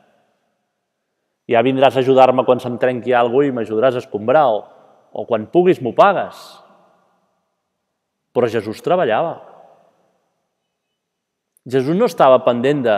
Ja 1.50 1.62
vindràs 1.66 1.96
a 1.96 2.02
ajudar-me 2.02 2.44
quan 2.46 2.62
se'm 2.62 2.78
trenqui 2.80 3.14
alguna 3.14 3.48
i 3.48 3.54
m'ajudaràs 3.54 3.98
a 3.98 4.02
escombrar, 4.04 4.44
o, 4.54 4.60
o 5.12 5.24
quan 5.26 5.48
puguis 5.50 5.82
m'ho 5.82 5.94
pagues. 5.98 6.38
Però 8.32 8.48
Jesús 8.48 8.80
treballava. 8.84 9.40
Jesús 11.68 11.98
no 11.98 12.06
estava 12.10 12.40
pendent 12.46 12.86
de, 12.86 12.94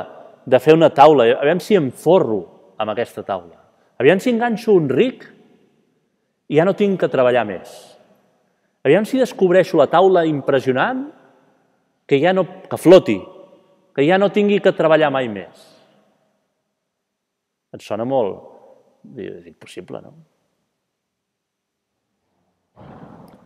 de 0.46 0.60
fer 0.60 0.74
una 0.76 0.90
taula. 0.94 1.26
Aviam 1.40 1.60
si 1.60 1.76
em 1.78 1.90
forro 1.90 2.74
amb 2.78 2.92
aquesta 2.92 3.24
taula. 3.26 3.56
Aviam 4.00 4.20
si 4.20 4.32
enganxo 4.32 4.74
un 4.74 4.88
ric 4.90 5.24
i 6.48 6.58
ja 6.58 6.66
no 6.66 6.74
tinc 6.76 7.00
que 7.00 7.10
treballar 7.10 7.44
més. 7.48 7.72
Aviam 8.84 9.06
si 9.08 9.20
descobreixo 9.20 9.78
la 9.80 9.88
taula 9.88 10.26
impressionant 10.28 11.06
que 12.06 12.18
ja 12.20 12.34
no, 12.36 12.44
que 12.68 12.76
floti, 12.76 13.16
que 13.96 14.04
ja 14.04 14.18
no 14.20 14.28
tingui 14.32 14.60
que 14.60 14.74
treballar 14.76 15.10
mai 15.14 15.30
més. 15.32 15.70
Et 17.74 17.82
sona 17.82 18.04
molt? 18.04 18.52
És 19.18 19.46
impossible, 19.48 20.00
no? 20.04 20.12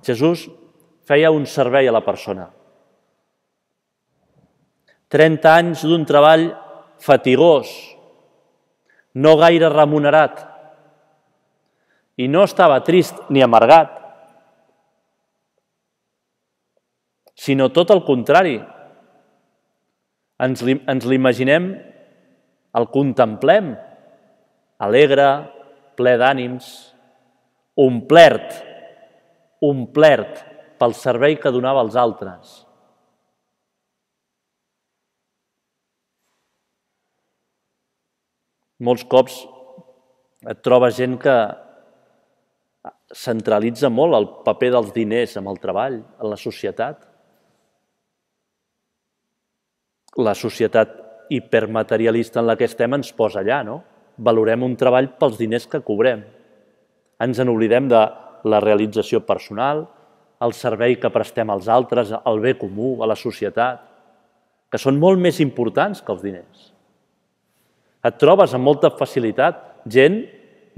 Jesús 0.04 0.46
feia 1.08 1.30
un 1.34 1.46
servei 1.46 1.88
a 1.88 1.94
la 1.94 2.04
persona. 2.04 2.48
30 5.08 5.52
anys 5.54 5.84
d'un 5.88 6.04
treball 6.08 6.50
fatigós, 7.02 7.70
no 9.14 9.36
gaire 9.40 9.70
remunerat, 9.72 10.42
i 12.18 12.26
no 12.26 12.42
estava 12.46 12.80
trist 12.86 13.18
ni 13.30 13.42
amargat, 13.42 13.94
sinó 17.38 17.70
tot 17.70 17.92
el 17.94 18.02
contrari. 18.06 18.58
Ens, 20.42 20.62
ens 20.62 21.06
l'imaginem, 21.06 21.70
el 22.78 22.86
contemplem, 22.94 23.72
alegre, 24.82 25.28
ple 25.98 26.14
d'ànims, 26.18 26.68
omplert, 27.78 28.54
omplert 29.62 30.42
pel 30.78 30.94
servei 30.94 31.38
que 31.38 31.54
donava 31.54 31.82
als 31.82 31.98
altres. 31.98 32.67
Molts 38.84 39.04
cops 39.10 39.40
et 40.46 40.60
trobes 40.62 40.96
gent 40.96 41.16
que 41.18 41.36
centralitza 43.14 43.90
molt 43.90 44.14
el 44.14 44.26
paper 44.46 44.70
dels 44.76 44.92
diners 44.94 45.34
amb 45.40 45.50
el 45.50 45.58
treball, 45.62 45.98
en 45.98 46.30
la 46.30 46.38
societat 46.38 47.08
la 50.18 50.34
societat 50.34 50.94
hipermaterialista 51.30 52.40
en 52.40 52.48
la 52.48 52.56
que 52.56 52.66
estem 52.66 52.94
ens 52.96 53.12
posa 53.14 53.42
allà, 53.42 53.60
no? 53.66 53.82
Valorem 54.18 54.64
un 54.66 54.74
treball 54.76 55.12
pels 55.20 55.36
diners 55.38 55.68
que 55.70 55.82
cobrem. 55.86 56.24
Ens 57.22 57.38
en 57.38 57.52
oblidem 57.52 57.86
de 57.90 58.00
la 58.48 58.60
realització 58.64 59.20
personal, 59.26 59.84
el 60.42 60.54
servei 60.54 60.96
que 60.98 61.10
prestem 61.14 61.50
als 61.50 61.68
altres, 61.70 62.10
el 62.14 62.40
bé 62.42 62.54
comú, 62.58 62.96
a 63.02 63.06
la 63.10 63.18
societat, 63.18 63.84
que 64.70 64.78
són 64.78 64.98
molt 64.98 65.20
més 65.22 65.38
importants 65.44 66.02
que 66.02 66.12
els 66.14 66.24
diners. 66.24 66.67
Et 68.08 68.16
trobes 68.20 68.54
amb 68.56 68.64
molta 68.64 68.90
facilitat 68.96 69.82
gent, 69.90 70.22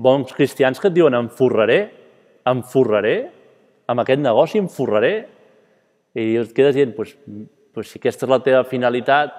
bons 0.00 0.32
cristians, 0.34 0.80
que 0.80 0.88
et 0.88 0.96
diuen 0.96 1.14
em 1.14 1.28
forraré, 1.36 1.80
amb 3.90 4.02
aquest 4.02 4.22
negoci 4.22 4.58
em 4.58 4.68
forraré, 4.70 5.12
i 6.18 6.34
et 6.40 6.54
quedes 6.56 6.74
dient, 6.74 6.94
pues, 6.96 7.14
pues 7.74 7.92
si 7.92 8.00
aquesta 8.00 8.26
és 8.26 8.34
la 8.34 8.42
teva 8.44 8.64
finalitat... 8.66 9.36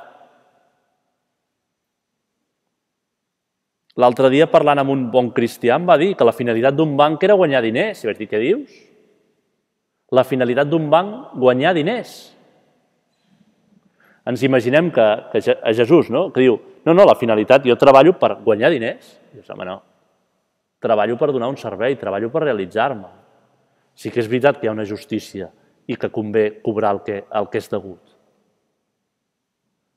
L'altre 3.99 4.29
dia, 4.31 4.45
parlant 4.47 4.79
amb 4.79 4.93
un 4.93 5.01
bon 5.11 5.33
cristià, 5.35 5.75
em 5.75 5.83
va 5.89 5.97
dir 5.99 6.13
que 6.15 6.23
la 6.23 6.31
finalitat 6.31 6.77
d'un 6.77 6.93
banc 6.97 7.25
era 7.27 7.35
guanyar 7.35 7.59
diners. 7.65 7.99
I 7.99 8.07
vaig 8.07 8.21
dir, 8.21 8.27
què 8.31 8.39
dius? 8.39 8.77
La 10.15 10.23
finalitat 10.23 10.69
d'un 10.71 10.87
banc, 10.89 11.33
guanyar 11.35 11.73
diners. 11.75 12.13
Ens 14.31 14.45
imaginem 14.47 14.93
que, 14.95 15.07
que 15.33 15.43
a 15.59 15.73
Jesús, 15.75 16.07
no? 16.13 16.29
que 16.31 16.39
diu, 16.45 16.55
no, 16.85 16.93
no, 16.93 17.05
la 17.05 17.15
finalitat, 17.15 17.65
jo 17.67 17.77
treballo 17.77 18.15
per 18.17 18.35
guanyar 18.41 18.71
diners. 18.73 19.11
I 19.31 19.39
dius, 19.39 19.49
home, 19.53 19.67
no. 19.67 19.77
Treballo 20.81 21.17
per 21.19 21.29
donar 21.29 21.51
un 21.51 21.59
servei, 21.61 21.97
treballo 21.99 22.31
per 22.33 22.45
realitzar-me. 22.47 23.11
Sí 23.93 24.09
que 24.09 24.21
és 24.23 24.29
veritat 24.29 24.57
que 24.57 24.65
hi 24.65 24.71
ha 24.71 24.73
una 24.73 24.87
justícia 24.87 25.51
i 25.85 25.97
que 25.99 26.09
convé 26.13 26.61
cobrar 26.63 26.95
el 26.95 27.03
que, 27.05 27.19
el 27.29 27.49
que 27.51 27.61
és 27.61 27.69
degut. 27.69 28.01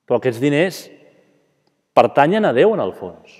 Però 0.04 0.18
aquests 0.20 0.42
diners 0.42 0.82
pertanyen 1.96 2.44
a 2.44 2.52
Déu, 2.52 2.74
en 2.74 2.82
el 2.84 2.92
fons. 2.98 3.38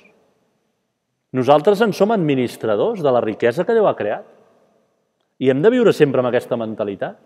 Nosaltres 1.35 1.83
en 1.85 1.92
som 1.92 2.14
administradors 2.14 3.02
de 3.04 3.12
la 3.12 3.20
riquesa 3.20 3.66
que 3.66 3.76
Déu 3.76 3.90
ha 3.90 3.98
creat. 3.98 4.24
I 5.42 5.50
hem 5.50 5.61
de 5.61 5.72
viure 5.74 5.92
sempre 5.92 6.22
amb 6.22 6.30
aquesta 6.30 6.57
mentalitat. 6.57 7.18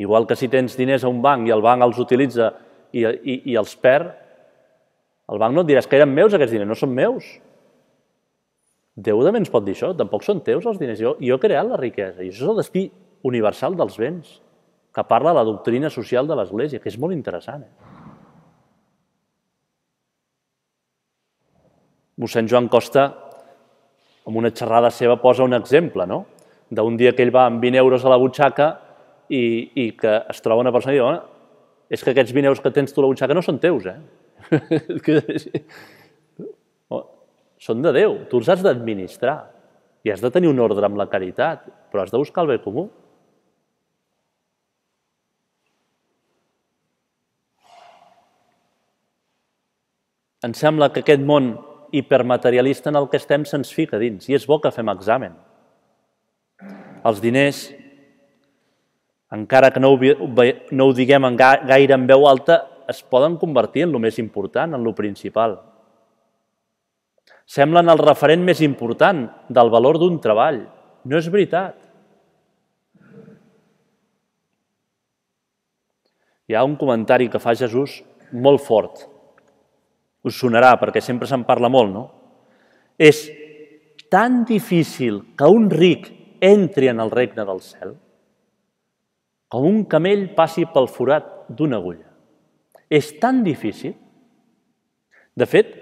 Igual 0.00 0.24
que 0.24 0.38
si 0.38 0.48
tens 0.48 0.78
diners 0.78 1.04
a 1.04 1.10
un 1.12 1.20
banc 1.20 1.44
i 1.44 1.52
el 1.52 1.60
banc 1.60 1.82
els 1.84 1.98
utilitza 2.00 2.54
i, 2.92 3.04
i, 3.04 3.36
i 3.52 3.56
els 3.60 3.76
perd, 3.78 4.12
el 5.30 5.38
banc 5.38 5.54
no 5.54 5.62
et 5.62 5.70
diràs 5.70 5.86
que 5.86 5.98
eren 5.98 6.10
meus 6.10 6.34
aquests 6.34 6.54
diners, 6.56 6.70
no 6.70 6.78
són 6.78 6.92
meus. 6.94 7.26
Déu 8.98 9.22
també 9.24 9.40
ens 9.40 9.52
pot 9.52 9.64
dir 9.64 9.76
això, 9.76 9.92
tampoc 9.96 10.24
són 10.26 10.42
teus 10.46 10.66
els 10.66 10.80
diners. 10.80 10.98
Jo, 11.00 11.14
jo 11.22 11.36
he 11.36 11.42
creat 11.42 11.68
la 11.70 11.78
riquesa 11.80 12.24
i 12.24 12.32
això 12.32 12.48
és 12.48 12.52
el 12.52 12.58
destí 12.58 12.88
universal 13.30 13.76
dels 13.78 13.98
béns 14.00 14.40
que 14.90 15.06
parla 15.06 15.36
la 15.36 15.46
doctrina 15.46 15.90
social 15.90 16.26
de 16.26 16.34
l'Església, 16.34 16.80
que 16.82 16.90
és 16.90 16.98
molt 16.98 17.14
interessant. 17.14 17.62
Eh? 17.62 17.90
Mossèn 22.20 22.50
Joan 22.50 22.66
Costa, 22.68 23.06
amb 24.26 24.36
una 24.36 24.50
xerrada 24.50 24.90
seva, 24.92 25.16
posa 25.22 25.46
un 25.46 25.54
exemple, 25.56 26.04
no? 26.10 26.24
d'un 26.70 26.98
dia 26.98 27.14
que 27.14 27.22
ell 27.24 27.32
va 27.34 27.46
amb 27.48 27.62
20 27.62 27.78
euros 27.80 28.04
a 28.04 28.10
la 28.12 28.18
butxaca 28.20 28.66
i, 29.30 29.70
i 29.74 29.90
que 29.98 30.12
es 30.30 30.42
troba 30.42 30.62
una 30.62 30.72
persona 30.74 30.94
i 30.94 30.98
diu 30.98 31.08
és 31.90 32.04
que 32.04 32.12
aquests 32.14 32.32
20 32.32 32.46
euros 32.46 32.62
que 32.62 32.70
tens 32.70 32.94
tu 32.94 33.02
a 33.02 33.04
la 33.04 33.10
butxaca 33.10 33.34
no 33.34 33.42
són 33.42 33.58
teus, 33.62 33.86
eh? 33.90 33.98
són 37.60 37.82
de 37.84 37.92
Déu, 37.92 38.16
tu 38.30 38.40
els 38.40 38.48
has 38.48 38.62
d'administrar 38.64 39.36
i 40.06 40.12
has 40.12 40.22
de 40.24 40.30
tenir 40.32 40.48
un 40.48 40.62
ordre 40.64 40.86
amb 40.86 40.96
la 40.96 41.10
caritat, 41.12 41.66
però 41.92 42.02
has 42.02 42.12
de 42.12 42.20
buscar 42.20 42.46
el 42.46 42.54
bé 42.54 42.56
comú. 42.64 42.86
Em 50.40 50.54
sembla 50.56 50.88
que 50.88 51.02
aquest 51.04 51.20
món 51.20 51.52
hipermaterialista 51.92 52.88
en 52.88 52.96
el 52.96 53.10
que 53.12 53.18
estem 53.20 53.44
se'ns 53.44 53.74
fica 53.76 53.98
dins 54.00 54.30
i 54.30 54.38
és 54.38 54.46
bo 54.48 54.56
que 54.62 54.72
fem 54.72 54.88
examen. 54.88 55.34
Els 57.04 57.20
diners, 57.20 57.66
encara 59.30 59.70
que 59.70 59.80
no 59.80 59.92
ho, 59.94 59.98
no 60.70 60.86
ho 60.86 60.94
diguem 60.94 61.26
en 61.28 61.36
gaire 61.38 61.94
en 61.94 62.06
veu 62.06 62.26
alta, 62.28 62.62
es 62.90 63.02
poden 63.02 63.36
convertir 63.38 63.84
en 63.86 63.94
el 63.94 64.02
més 64.02 64.18
important, 64.18 64.74
en 64.74 64.86
el 64.86 64.94
principal. 64.94 65.60
Semblen 67.46 67.90
el 67.90 67.98
referent 67.98 68.42
més 68.46 68.60
important 68.62 69.24
del 69.48 69.70
valor 69.70 69.98
d'un 69.98 70.18
treball. 70.22 70.64
No 71.04 71.18
és 71.18 71.30
veritat. 71.30 71.78
Hi 76.50 76.58
ha 76.58 76.66
un 76.66 76.76
comentari 76.78 77.30
que 77.30 77.42
fa 77.42 77.54
Jesús 77.54 78.00
molt 78.34 78.62
fort 78.62 79.06
us 80.22 80.36
sonarà 80.36 80.74
perquè 80.80 81.00
sempre 81.00 81.28
se'n 81.28 81.46
parla 81.48 81.70
molt, 81.72 81.92
no? 81.92 82.04
És 83.00 83.24
tan 84.12 84.42
difícil 84.44 85.22
que 85.38 85.48
un 85.48 85.70
ric 85.70 86.10
entri 86.44 86.90
en 86.90 87.00
el 87.00 87.12
regne 87.12 87.46
del 87.46 87.60
cel 87.64 87.94
com 89.50 89.66
un 89.66 89.82
camell 89.90 90.28
passi 90.36 90.64
pel 90.70 90.86
forat 90.90 91.50
d'una 91.50 91.80
agulla. 91.80 92.06
És 92.90 93.10
tan 93.22 93.42
difícil. 93.46 93.96
De 95.34 95.46
fet, 95.46 95.72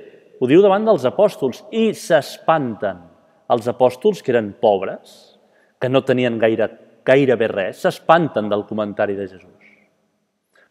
ho 0.41 0.49
diu 0.49 0.63
davant 0.65 0.87
dels 0.87 1.05
apòstols 1.09 1.63
i 1.77 1.91
s'espanten. 1.97 3.05
Els 3.53 3.69
apòstols, 3.69 4.23
que 4.25 4.33
eren 4.33 4.55
pobres, 4.61 5.39
que 5.81 5.89
no 5.89 6.05
tenien 6.05 6.39
gaire, 6.41 6.69
gairebé 7.05 7.49
res, 7.53 7.83
s'espanten 7.85 8.49
del 8.49 8.65
comentari 8.69 9.17
de 9.17 9.29
Jesús. 9.29 9.73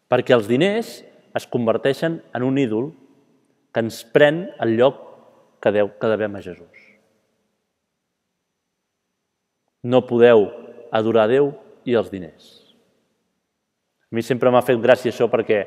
Perquè 0.08 0.34
els 0.34 0.48
diners 0.50 0.98
es 1.38 1.46
converteixen 1.50 2.20
en 2.34 2.46
un 2.46 2.58
ídol 2.58 2.92
que 3.74 3.82
ens 3.84 4.02
pren 4.14 4.46
el 4.62 4.74
lloc 4.78 5.02
que, 5.62 5.74
deu, 5.74 5.90
que 5.98 6.10
devem 6.10 6.38
a 6.38 6.42
Jesús. 6.42 6.86
No 9.82 10.06
podeu 10.06 10.48
adorar 10.90 11.28
Déu 11.30 11.52
i 11.86 11.94
els 11.98 12.10
diners. 12.10 12.67
A 14.08 14.16
mi 14.16 14.22
sempre 14.24 14.50
m'ha 14.50 14.64
fet 14.64 14.80
gràcia 14.80 15.12
això 15.12 15.28
perquè 15.28 15.58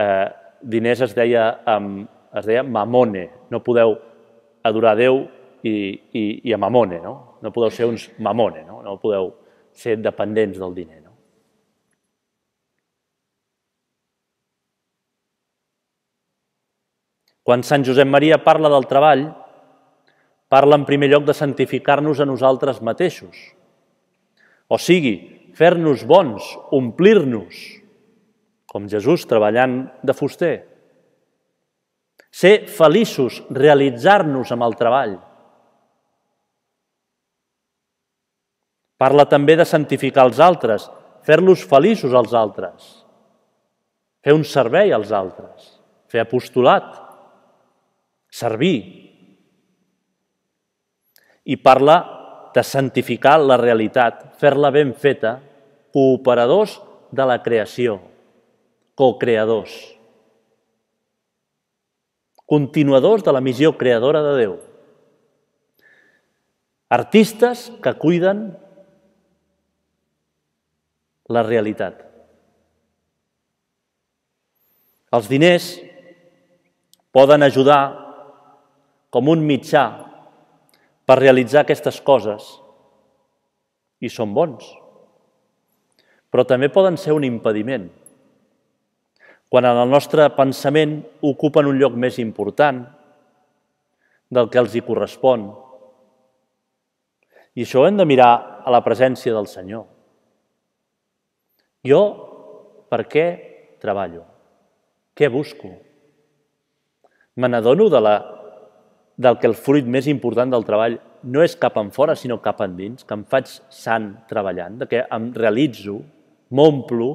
eh, 0.00 0.26
diners 0.62 1.02
es 1.04 1.14
deia 1.16 1.48
amb, 1.68 2.06
es 2.36 2.46
deia 2.48 2.62
mamone. 2.64 3.26
No 3.52 3.60
podeu 3.64 3.96
adorar 4.64 4.96
Déu 4.96 5.26
i, 5.62 5.74
i, 6.12 6.24
i 6.48 6.54
a 6.54 6.58
mamone, 6.60 7.00
no? 7.02 7.16
No 7.42 7.52
podeu 7.52 7.70
ser 7.70 7.88
uns 7.88 8.08
mamone, 8.18 8.64
no? 8.64 8.80
No 8.84 8.96
podeu 9.02 9.34
ser 9.76 9.98
dependents 10.00 10.58
del 10.58 10.74
diner, 10.74 11.02
no? 11.02 11.12
Quan 17.46 17.62
Sant 17.62 17.84
Josep 17.86 18.08
Maria 18.10 18.40
parla 18.42 18.72
del 18.72 18.88
treball, 18.90 19.28
parla 20.50 20.80
en 20.80 20.86
primer 20.88 21.12
lloc 21.12 21.28
de 21.28 21.34
santificar-nos 21.36 22.18
a 22.18 22.26
nosaltres 22.26 22.80
mateixos. 22.82 23.36
O 24.66 24.80
sigui, 24.82 25.14
fer-nos 25.56 26.04
bons, 26.04 26.44
omplir-nos, 26.74 27.56
com 28.68 28.88
Jesús 28.90 29.24
treballant 29.28 29.86
de 30.04 30.14
fuster. 30.16 30.56
Ser 32.28 32.66
feliços, 32.68 33.40
realitzar-nos 33.48 34.52
amb 34.52 34.66
el 34.66 34.76
treball. 34.76 35.14
Parla 39.00 39.24
també 39.28 39.56
de 39.56 39.64
santificar 39.68 40.26
els 40.28 40.40
altres, 40.40 40.90
fer-los 41.24 41.64
feliços 41.68 42.12
als 42.16 42.36
altres, 42.36 42.84
fer 44.24 44.36
un 44.36 44.44
servei 44.44 44.92
als 44.92 45.12
altres, 45.12 45.72
fer 46.12 46.22
apostolat, 46.22 46.92
servir. 48.28 48.78
I 51.46 51.56
parla 51.62 52.15
de 52.56 52.62
santificar 52.64 53.36
la 53.42 53.58
realitat, 53.60 54.22
fer-la 54.40 54.70
ben 54.72 54.94
feta, 54.96 55.36
cooperadors 55.92 56.78
de 57.12 57.26
la 57.28 57.42
creació, 57.44 57.98
co-creadors, 58.96 59.74
continuadors 62.48 63.26
de 63.26 63.34
la 63.36 63.42
missió 63.44 63.74
creadora 63.76 64.22
de 64.24 64.32
Déu, 64.40 64.54
artistes 66.96 67.66
que 67.84 67.92
cuiden 68.00 68.46
la 71.28 71.42
realitat. 71.44 72.00
Els 75.12 75.28
diners 75.28 75.68
poden 77.12 77.44
ajudar 77.44 77.82
com 79.12 79.28
un 79.32 79.44
mitjà 79.44 80.05
per 81.06 81.20
realitzar 81.20 81.62
aquestes 81.62 82.00
coses 82.02 82.48
i 84.02 84.10
són 84.10 84.34
bons. 84.34 84.66
Però 86.30 86.44
també 86.44 86.68
poden 86.72 86.98
ser 87.00 87.14
un 87.16 87.24
impediment. 87.24 87.86
Quan 89.48 89.64
en 89.64 89.78
el 89.78 89.88
nostre 89.88 90.26
pensament 90.34 90.98
ocupen 91.24 91.70
un 91.70 91.78
lloc 91.78 91.94
més 91.94 92.18
important 92.18 92.82
del 94.28 94.50
que 94.50 94.58
els 94.58 94.74
hi 94.74 94.82
correspon. 94.82 95.46
I 97.56 97.64
això 97.64 97.80
ho 97.84 97.86
hem 97.88 97.96
de 97.96 98.04
mirar 98.04 98.32
a 98.66 98.72
la 98.74 98.82
presència 98.84 99.32
del 99.32 99.46
Senyor. 99.48 99.86
Jo 101.86 102.02
per 102.90 103.06
què 103.06 103.26
treballo? 103.82 104.24
Què 105.16 105.30
busco? 105.32 105.70
Me 107.36 107.48
n'adono 107.48 107.86
de 107.92 108.00
la, 108.02 108.16
del 109.16 109.38
que 109.40 109.48
el 109.48 109.56
fruit 109.56 109.86
més 109.88 110.08
important 110.12 110.50
del 110.52 110.66
treball 110.68 110.98
no 111.24 111.42
és 111.42 111.56
cap 111.56 111.78
en 111.80 111.90
fora, 111.94 112.16
sinó 112.16 112.36
cap 112.44 112.60
endins, 112.64 113.04
que 113.04 113.16
em 113.16 113.24
faig 113.24 113.48
sant 113.72 114.10
treballant, 114.28 114.76
de 114.82 114.88
que 114.90 115.04
em 115.16 115.30
realitzo, 115.34 116.00
m'omplo. 116.52 117.08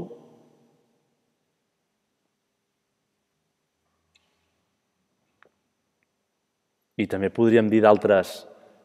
I 6.98 7.08
també 7.10 7.30
podríem 7.34 7.70
dir 7.70 7.84
d'altres, 7.86 8.42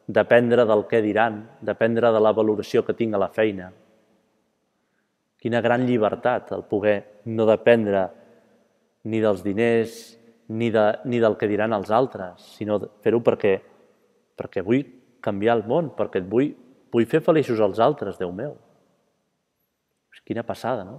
dependre 0.07 0.68
del 0.68 0.87
què 0.90 1.00
diran, 1.02 1.42
dependre 1.64 2.12
de 2.14 2.22
la 2.22 2.37
valoració 2.37 2.85
que 2.87 2.94
tinc 2.96 3.16
a 3.16 3.24
la 3.24 3.33
feina, 3.33 3.72
Quina 5.46 5.61
gran 5.62 5.85
llibertat 5.87 6.48
el 6.57 6.64
poder 6.66 6.96
no 7.31 7.44
dependre 7.46 8.07
ni 9.07 9.20
dels 9.22 9.44
diners 9.44 10.16
ni, 10.48 10.70
de, 10.70 10.87
ni 11.04 11.18
del 11.22 11.37
que 11.37 11.48
diran 11.50 11.74
els 11.76 11.90
altres, 11.90 12.52
sinó 12.59 12.78
fer-ho 13.02 13.22
perquè, 13.24 13.56
perquè 14.38 14.62
vull 14.66 14.85
canviar 15.24 15.59
el 15.59 15.66
món, 15.66 15.90
perquè 15.96 16.22
et 16.22 16.30
vull, 16.30 16.52
vull 16.92 17.09
fer 17.11 17.22
feliços 17.24 17.61
als 17.61 17.82
altres, 17.82 18.18
Déu 18.20 18.32
meu. 18.32 18.54
Quina 20.26 20.42
passada, 20.42 20.82
no? 20.82 20.98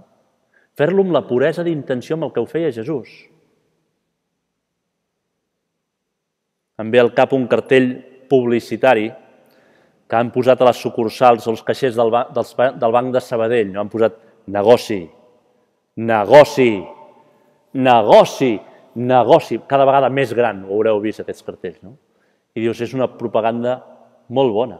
Fer-lo 0.78 1.02
amb 1.04 1.12
la 1.12 1.24
puresa 1.28 1.64
d'intenció 1.66 2.16
amb 2.16 2.28
el 2.28 2.30
que 2.32 2.40
ho 2.40 2.46
feia 2.48 2.72
Jesús. 2.72 3.10
Em 6.80 6.92
ve 6.94 7.00
al 7.02 7.10
cap 7.12 7.34
un 7.36 7.44
cartell 7.50 7.90
publicitari 8.30 9.08
que 10.08 10.16
han 10.16 10.30
posat 10.32 10.62
a 10.62 10.68
les 10.70 10.80
sucursals 10.80 11.44
o 11.44 11.52
els 11.52 11.64
caixers 11.66 11.98
del, 11.98 12.12
banc, 12.14 12.30
del 12.32 12.94
banc 12.94 13.12
de 13.12 13.20
Sabadell. 13.20 13.72
No? 13.74 13.82
Han 13.82 13.90
posat 13.92 14.16
negoci, 14.54 15.02
negoci, 16.08 16.70
negoci, 17.74 18.52
negoci, 18.98 19.60
cada 19.70 19.86
vegada 19.88 20.10
més 20.10 20.34
gran, 20.34 20.64
ho 20.66 20.76
haureu 20.76 21.00
vist 21.02 21.22
aquests 21.22 21.46
cartells, 21.46 21.80
no? 21.86 21.96
I 22.56 22.64
dius, 22.64 22.80
és 22.82 22.94
una 22.96 23.08
propaganda 23.18 23.78
molt 24.34 24.52
bona. 24.54 24.78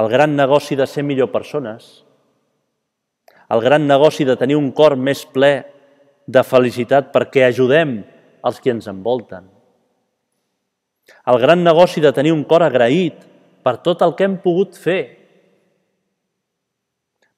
El 0.00 0.08
gran 0.08 0.34
negoci 0.36 0.76
de 0.76 0.86
ser 0.88 1.04
millor 1.04 1.30
persones, 1.32 2.02
el 3.52 3.60
gran 3.60 3.86
negoci 3.86 4.24
de 4.24 4.36
tenir 4.40 4.56
un 4.56 4.70
cor 4.72 4.96
més 4.96 5.26
ple 5.28 5.52
de 6.26 6.42
felicitat 6.46 7.10
perquè 7.12 7.44
ajudem 7.46 7.98
els 8.46 8.60
que 8.62 8.72
ens 8.72 8.88
envolten. 8.88 9.44
El 11.28 11.38
gran 11.42 11.62
negoci 11.64 12.00
de 12.00 12.12
tenir 12.16 12.32
un 12.32 12.46
cor 12.48 12.64
agraït 12.64 13.26
per 13.62 13.76
tot 13.84 14.02
el 14.02 14.16
que 14.16 14.24
hem 14.26 14.38
pogut 14.42 14.78
fer 14.78 15.02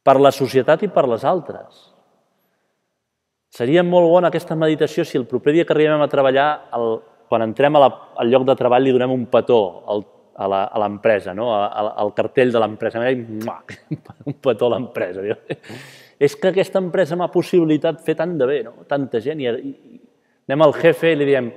per 0.05 0.21
la 0.21 0.31
societat 0.33 0.85
i 0.85 0.93
per 0.93 1.07
les 1.09 1.25
altres. 1.27 1.94
Seria 3.55 3.85
molt 3.87 4.09
bona 4.11 4.33
aquesta 4.33 4.57
meditació 4.59 5.05
si 5.07 5.19
el 5.21 5.29
proper 5.31 5.53
dia 5.55 5.65
que 5.67 5.75
arribem 5.77 6.03
a 6.03 6.11
treballar, 6.11 6.49
el, 6.75 6.97
quan 7.31 7.45
entrem 7.45 7.77
a 7.77 7.85
la, 7.85 7.91
al 8.19 8.33
lloc 8.33 8.49
de 8.49 8.57
treball, 8.59 8.83
li 8.83 8.95
donem 8.97 9.15
un 9.15 9.29
petó 9.31 9.59
al, 9.93 10.03
a 10.35 10.81
l'empresa, 10.83 11.35
no? 11.39 11.53
al 11.55 12.11
cartell 12.17 12.51
de 12.51 12.63
l'empresa. 12.63 13.03
Un 14.27 14.37
petó 14.43 14.67
a 14.67 14.75
l'empresa. 14.75 15.23
És 16.19 16.35
que 16.35 16.51
aquesta 16.51 16.83
empresa 16.83 17.15
m'ha 17.19 17.31
possibilitat 17.31 18.03
fer 18.03 18.17
tant 18.19 18.35
de 18.39 18.49
bé, 18.51 18.59
no? 18.67 18.89
tanta 18.91 19.23
gent. 19.23 19.41
I, 19.41 19.47
i 19.47 20.01
anem 20.49 20.67
al 20.67 20.75
jefe 20.81 21.15
i 21.15 21.19
li 21.19 21.31
diem, 21.31 21.53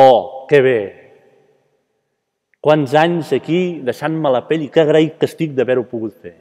oh, 0.00 0.46
que 0.48 0.62
bé, 0.64 0.78
quants 2.64 2.96
anys 2.96 3.34
aquí 3.36 3.82
deixant-me 3.84 4.32
la 4.32 4.46
pell 4.48 4.64
i 4.64 4.72
que 4.72 4.80
agraït 4.80 5.20
que 5.20 5.28
estic 5.28 5.52
d'haver-ho 5.52 5.84
pogut 5.92 6.16
fer. 6.24 6.38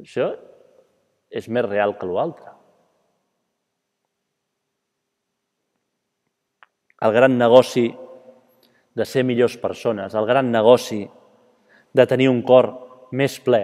Això 0.00 0.32
és 1.28 1.48
més 1.52 1.68
real 1.68 1.98
que 2.00 2.08
l'altre. 2.08 2.56
El 7.06 7.14
gran 7.14 7.36
negoci 7.38 7.86
de 8.96 9.04
ser 9.06 9.22
millors 9.28 9.56
persones, 9.62 10.14
el 10.14 10.26
gran 10.26 10.50
negoci 10.50 11.04
de 11.94 12.06
tenir 12.08 12.28
un 12.32 12.40
cor 12.42 12.72
més 13.12 13.36
ple, 13.44 13.62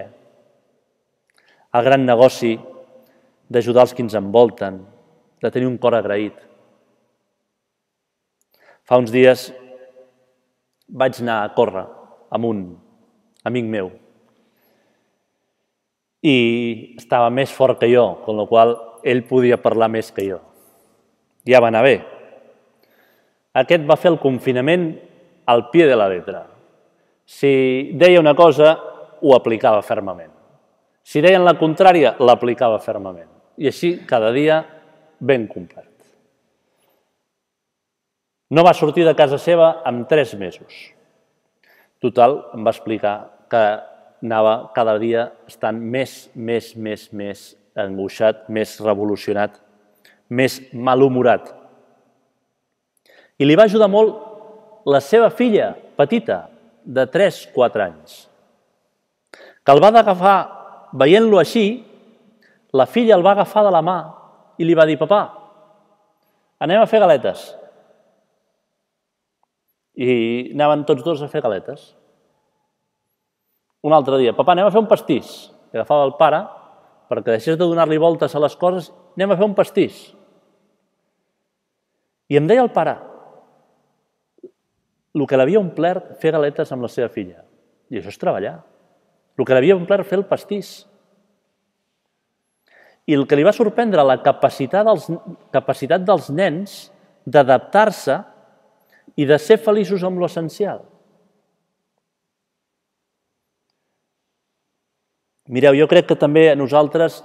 el 1.72 1.84
gran 1.84 2.04
negoci 2.06 2.52
d'ajudar 3.52 3.86
els 3.88 3.96
que 3.96 4.04
ens 4.04 4.14
envolten, 4.18 4.78
de 5.42 5.50
tenir 5.50 5.66
un 5.66 5.80
cor 5.82 5.96
agraït. 5.98 6.36
Fa 8.86 9.00
uns 9.00 9.10
dies 9.10 9.48
vaig 10.86 11.18
anar 11.24 11.40
a 11.42 11.50
córrer 11.56 11.84
amb 12.32 12.48
un 12.48 12.62
amic 13.48 13.66
meu, 13.72 13.90
i 16.22 16.94
estava 17.00 17.32
més 17.34 17.50
fort 17.50 17.80
que 17.80 17.90
jo, 17.90 18.04
amb 18.22 18.38
la 18.38 18.46
qual 18.46 18.76
ell 19.02 19.24
podia 19.26 19.58
parlar 19.58 19.90
més 19.90 20.12
que 20.14 20.28
jo. 20.28 20.38
Ja 21.48 21.58
va 21.58 21.72
anar 21.72 21.82
bé. 21.82 21.96
Aquest 23.52 23.84
va 23.88 23.98
fer 24.00 24.12
el 24.12 24.20
confinament 24.20 24.86
al 25.52 25.68
pie 25.70 25.86
de 25.88 25.96
la 25.98 26.08
letra. 26.08 26.46
Si 27.26 27.92
deia 27.98 28.20
una 28.20 28.34
cosa, 28.34 28.72
ho 29.20 29.34
aplicava 29.36 29.82
fermament. 29.84 30.32
Si 31.02 31.20
deien 31.20 31.44
la 31.44 31.58
contrària, 31.58 32.14
l'aplicava 32.22 32.78
fermament. 32.80 33.28
I 33.58 33.68
així, 33.68 33.96
cada 34.08 34.30
dia, 34.32 34.62
ben 35.20 35.46
complert. 35.50 35.88
No 38.52 38.64
va 38.64 38.74
sortir 38.76 39.04
de 39.06 39.14
casa 39.16 39.38
seva 39.40 39.78
en 39.88 40.04
tres 40.08 40.34
mesos. 40.36 40.92
Total, 42.02 42.38
em 42.56 42.66
va 42.66 42.72
explicar 42.74 43.14
que 43.50 43.62
anava 44.22 44.72
cada 44.74 44.98
dia 45.00 45.30
estant 45.48 45.78
més, 45.80 46.30
més, 46.34 46.72
més, 46.76 47.08
més 47.12 47.44
angoixat, 47.78 48.48
més 48.52 48.76
revolucionat, 48.84 49.56
més 50.28 50.58
malhumorat. 50.72 51.48
I 53.42 53.46
li 53.48 53.58
va 53.58 53.66
ajudar 53.66 53.90
molt 53.90 54.86
la 54.86 55.00
seva 55.02 55.30
filla, 55.34 55.72
petita, 55.98 56.44
de 56.82 57.06
3-4 57.10 57.82
anys, 57.82 58.14
que 59.62 59.74
el 59.74 59.82
va 59.82 59.90
agafar, 59.98 60.36
veient-lo 60.98 61.40
així, 61.40 61.82
la 62.74 62.86
filla 62.86 63.16
el 63.16 63.24
va 63.26 63.34
agafar 63.36 63.64
de 63.66 63.72
la 63.74 63.82
mà 63.82 63.98
i 64.58 64.66
li 64.66 64.76
va 64.78 64.86
dir, 64.86 64.98
papà, 65.00 65.20
anem 66.62 66.82
a 66.82 66.88
fer 66.90 67.02
galetes. 67.02 67.50
I 69.98 70.54
anaven 70.54 70.86
tots 70.88 71.04
dos 71.04 71.20
a 71.22 71.28
fer 71.28 71.42
galetes. 71.44 71.92
Un 73.82 73.92
altre 73.92 74.18
dia, 74.22 74.32
papa, 74.34 74.54
anem 74.54 74.68
a 74.68 74.72
fer 74.72 74.80
un 74.80 74.90
pastís. 74.90 75.50
I 75.72 75.78
agafava 75.80 76.06
el 76.08 76.16
pare, 76.18 76.42
perquè 77.10 77.34
deixés 77.34 77.58
de 77.58 77.66
donar-li 77.66 77.98
voltes 78.00 78.34
a 78.34 78.42
les 78.42 78.56
coses, 78.56 78.90
anem 79.18 79.34
a 79.34 79.38
fer 79.38 79.46
un 79.46 79.56
pastís. 79.58 80.04
I 82.32 82.38
em 82.40 82.46
deia 82.48 82.64
el 82.64 82.72
pare, 82.72 82.96
el 85.12 85.26
que 85.28 85.36
l'havia 85.36 85.60
omplert 85.60 86.14
fer 86.20 86.32
galetes 86.32 86.72
amb 86.72 86.86
la 86.86 86.90
seva 86.92 87.10
filla. 87.12 87.42
I 87.92 88.00
això 88.00 88.12
és 88.12 88.20
treballar. 88.20 88.56
El 89.36 89.48
que 89.48 89.56
l'havia 89.56 89.76
omplert 89.76 90.08
fer 90.08 90.18
el 90.20 90.26
pastís. 90.28 90.72
I 93.08 93.16
el 93.18 93.26
que 93.28 93.36
li 93.36 93.44
va 93.44 93.52
sorprendre, 93.52 94.04
la 94.06 94.20
capacitat 94.24 94.86
dels, 94.86 95.08
capacitat 95.52 96.04
dels 96.06 96.30
nens 96.32 96.76
d'adaptar-se 97.26 98.20
i 99.18 99.26
de 99.28 99.38
ser 99.42 99.58
feliços 99.60 100.04
amb 100.06 100.22
l'essencial. 100.22 100.84
Mireu, 105.52 105.74
jo 105.76 105.88
crec 105.90 106.06
que 106.08 106.16
també 106.16 106.46
a 106.52 106.56
nosaltres 106.56 107.20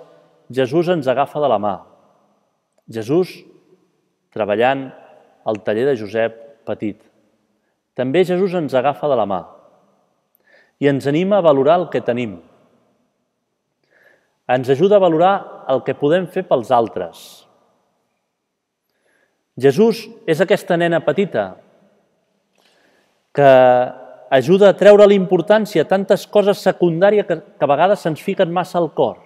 Jesús 0.52 0.90
ens 0.92 1.08
agafa 1.08 1.40
de 1.40 1.52
la 1.52 1.60
mà. 1.62 1.76
Jesús 2.92 3.38
treballant 4.34 4.90
al 5.48 5.62
taller 5.64 5.86
de 5.88 5.96
Josep 6.00 6.42
Petit. 6.68 7.07
També 7.98 8.22
Jesús 8.22 8.54
ens 8.54 8.76
agafa 8.78 9.10
de 9.10 9.18
la 9.18 9.26
mà 9.26 9.42
i 10.78 10.90
ens 10.90 11.08
anima 11.10 11.40
a 11.40 11.46
valorar 11.46 11.80
el 11.82 11.88
que 11.90 12.04
tenim. 12.06 12.38
Ens 14.48 14.70
ajuda 14.70 15.00
a 15.00 15.04
valorar 15.04 15.34
el 15.74 15.82
que 15.84 15.98
podem 15.98 16.28
fer 16.30 16.46
pels 16.48 16.70
altres. 16.72 17.24
Jesús 19.58 20.04
és 20.30 20.40
aquesta 20.44 20.78
nena 20.78 21.02
petita 21.02 21.56
que 23.34 23.50
ajuda 24.38 24.70
a 24.70 24.78
treure 24.78 25.08
l'importància 25.10 25.82
a 25.82 25.90
tantes 25.90 26.28
coses 26.30 26.62
secundàries 26.62 27.26
que, 27.26 27.40
que 27.42 27.66
a 27.66 27.72
vegades 27.74 28.06
se'ns 28.06 28.22
fiquen 28.22 28.54
massa 28.54 28.78
al 28.78 28.92
cor. 28.94 29.18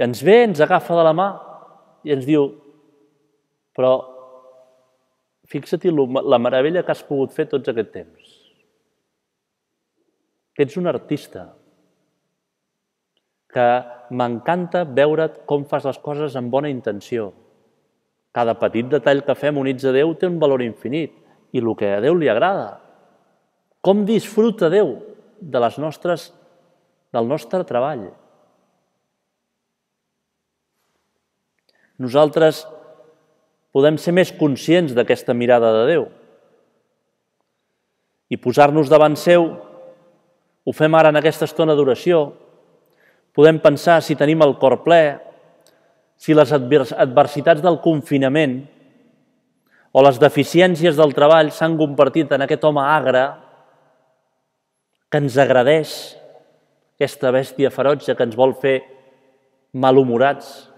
I 0.00 0.08
ens 0.08 0.24
ve, 0.24 0.40
ens 0.48 0.64
agafa 0.64 0.96
de 0.96 1.04
la 1.06 1.14
mà 1.14 1.28
i 2.08 2.16
ens 2.16 2.24
diu 2.24 2.48
però 3.76 4.13
Fixa-t'hi 5.50 5.92
la 5.92 6.40
meravella 6.40 6.82
que 6.84 6.92
has 6.94 7.04
pogut 7.04 7.34
fer 7.34 7.46
tots 7.50 7.68
aquest 7.68 7.92
temps. 7.92 8.32
Que 10.54 10.64
ets 10.64 10.78
un 10.80 10.88
artista, 10.88 11.48
que 13.54 13.66
m'encanta 14.10 14.82
veure't 14.84 15.44
com 15.48 15.64
fas 15.70 15.86
les 15.86 15.98
coses 16.02 16.34
amb 16.38 16.50
bona 16.50 16.70
intenció. 16.72 17.30
Cada 18.34 18.56
petit 18.58 18.88
detall 18.90 19.22
que 19.26 19.36
fem 19.38 19.60
units 19.60 19.86
a 19.86 19.92
Déu 19.94 20.16
té 20.18 20.26
un 20.26 20.40
valor 20.42 20.64
infinit 20.64 21.14
i 21.54 21.62
el 21.62 21.70
que 21.78 21.92
a 21.94 22.00
Déu 22.02 22.18
li 22.18 22.30
agrada. 22.30 22.80
Com 23.84 24.02
disfruta 24.08 24.72
Déu 24.72 24.96
de 25.38 25.62
les 25.62 25.78
nostres, 25.78 26.32
del 27.14 27.30
nostre 27.30 27.62
treball. 27.68 28.08
Nosaltres 32.02 32.64
podem 33.74 33.98
ser 33.98 34.14
més 34.14 34.30
conscients 34.38 34.94
d'aquesta 34.94 35.34
mirada 35.34 35.72
de 35.74 35.86
Déu. 35.90 36.06
I 38.30 38.38
posar-nos 38.38 38.88
davant 38.90 39.16
seu, 39.18 39.48
ho 40.64 40.72
fem 40.72 40.94
ara 40.94 41.10
en 41.10 41.18
aquesta 41.18 41.48
estona 41.48 41.74
d'oració, 41.74 42.28
podem 43.34 43.58
pensar 43.58 43.98
si 44.02 44.14
tenim 44.14 44.44
el 44.46 44.54
cor 44.62 44.78
ple, 44.86 45.18
si 46.16 46.36
les 46.38 46.52
adversitats 46.54 47.62
del 47.64 47.80
confinament 47.82 48.60
o 49.94 50.02
les 50.06 50.20
deficiències 50.22 50.94
del 50.96 51.14
treball 51.14 51.50
s'han 51.54 51.74
convertit 51.78 52.30
en 52.32 52.46
aquest 52.46 52.62
home 52.64 52.82
agre 52.82 53.24
que 55.10 55.20
ens 55.22 55.34
agradeix 55.38 55.90
aquesta 56.94 57.34
bèstia 57.34 57.74
ferotge 57.74 58.14
que 58.14 58.26
ens 58.26 58.38
vol 58.38 58.54
fer 58.58 58.78
malhumorats, 59.74 60.70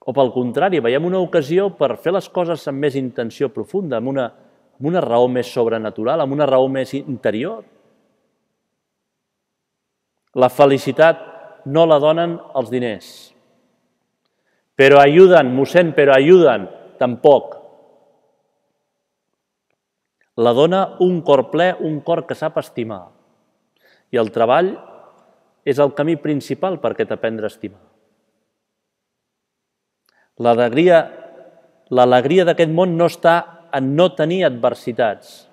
o 0.00 0.14
pel 0.16 0.32
contrari, 0.32 0.80
veiem 0.80 1.04
una 1.04 1.20
ocasió 1.20 1.68
per 1.76 1.98
fer 2.00 2.14
les 2.16 2.28
coses 2.32 2.64
amb 2.70 2.80
més 2.80 2.96
intenció 2.96 3.50
profunda, 3.52 3.98
amb 4.00 4.08
una, 4.14 4.26
amb 4.78 4.88
una 4.88 5.02
raó 5.04 5.28
més 5.28 5.50
sobrenatural, 5.52 6.22
amb 6.24 6.32
una 6.32 6.48
raó 6.48 6.68
més 6.72 6.94
interior. 6.96 7.60
La 10.40 10.48
felicitat 10.48 11.26
no 11.66 11.84
la 11.84 11.98
donen 12.00 12.38
els 12.56 12.70
diners. 12.72 13.10
Però 14.80 15.02
ajuden, 15.02 15.50
mossèn, 15.52 15.92
però 15.92 16.14
ajuden, 16.16 16.64
tampoc. 17.00 17.58
La 20.40 20.54
dona 20.56 20.96
un 21.04 21.20
cor 21.20 21.50
ple, 21.52 21.74
un 21.84 22.00
cor 22.00 22.24
que 22.24 22.38
sap 22.38 22.56
estimar. 22.62 23.02
I 24.10 24.16
el 24.22 24.32
treball 24.32 24.72
és 25.68 25.78
el 25.78 25.92
camí 25.92 26.16
principal 26.16 26.80
per 26.80 26.94
aquest 26.94 27.12
aprendre 27.12 27.44
a 27.44 27.52
estimar. 27.52 27.89
L'alegria 30.40 32.46
d'aquest 32.48 32.72
món 32.72 32.96
no 32.96 33.10
està 33.10 33.36
en 33.76 33.92
no 33.96 34.08
tenir 34.16 34.42
adversitats. 34.48 35.44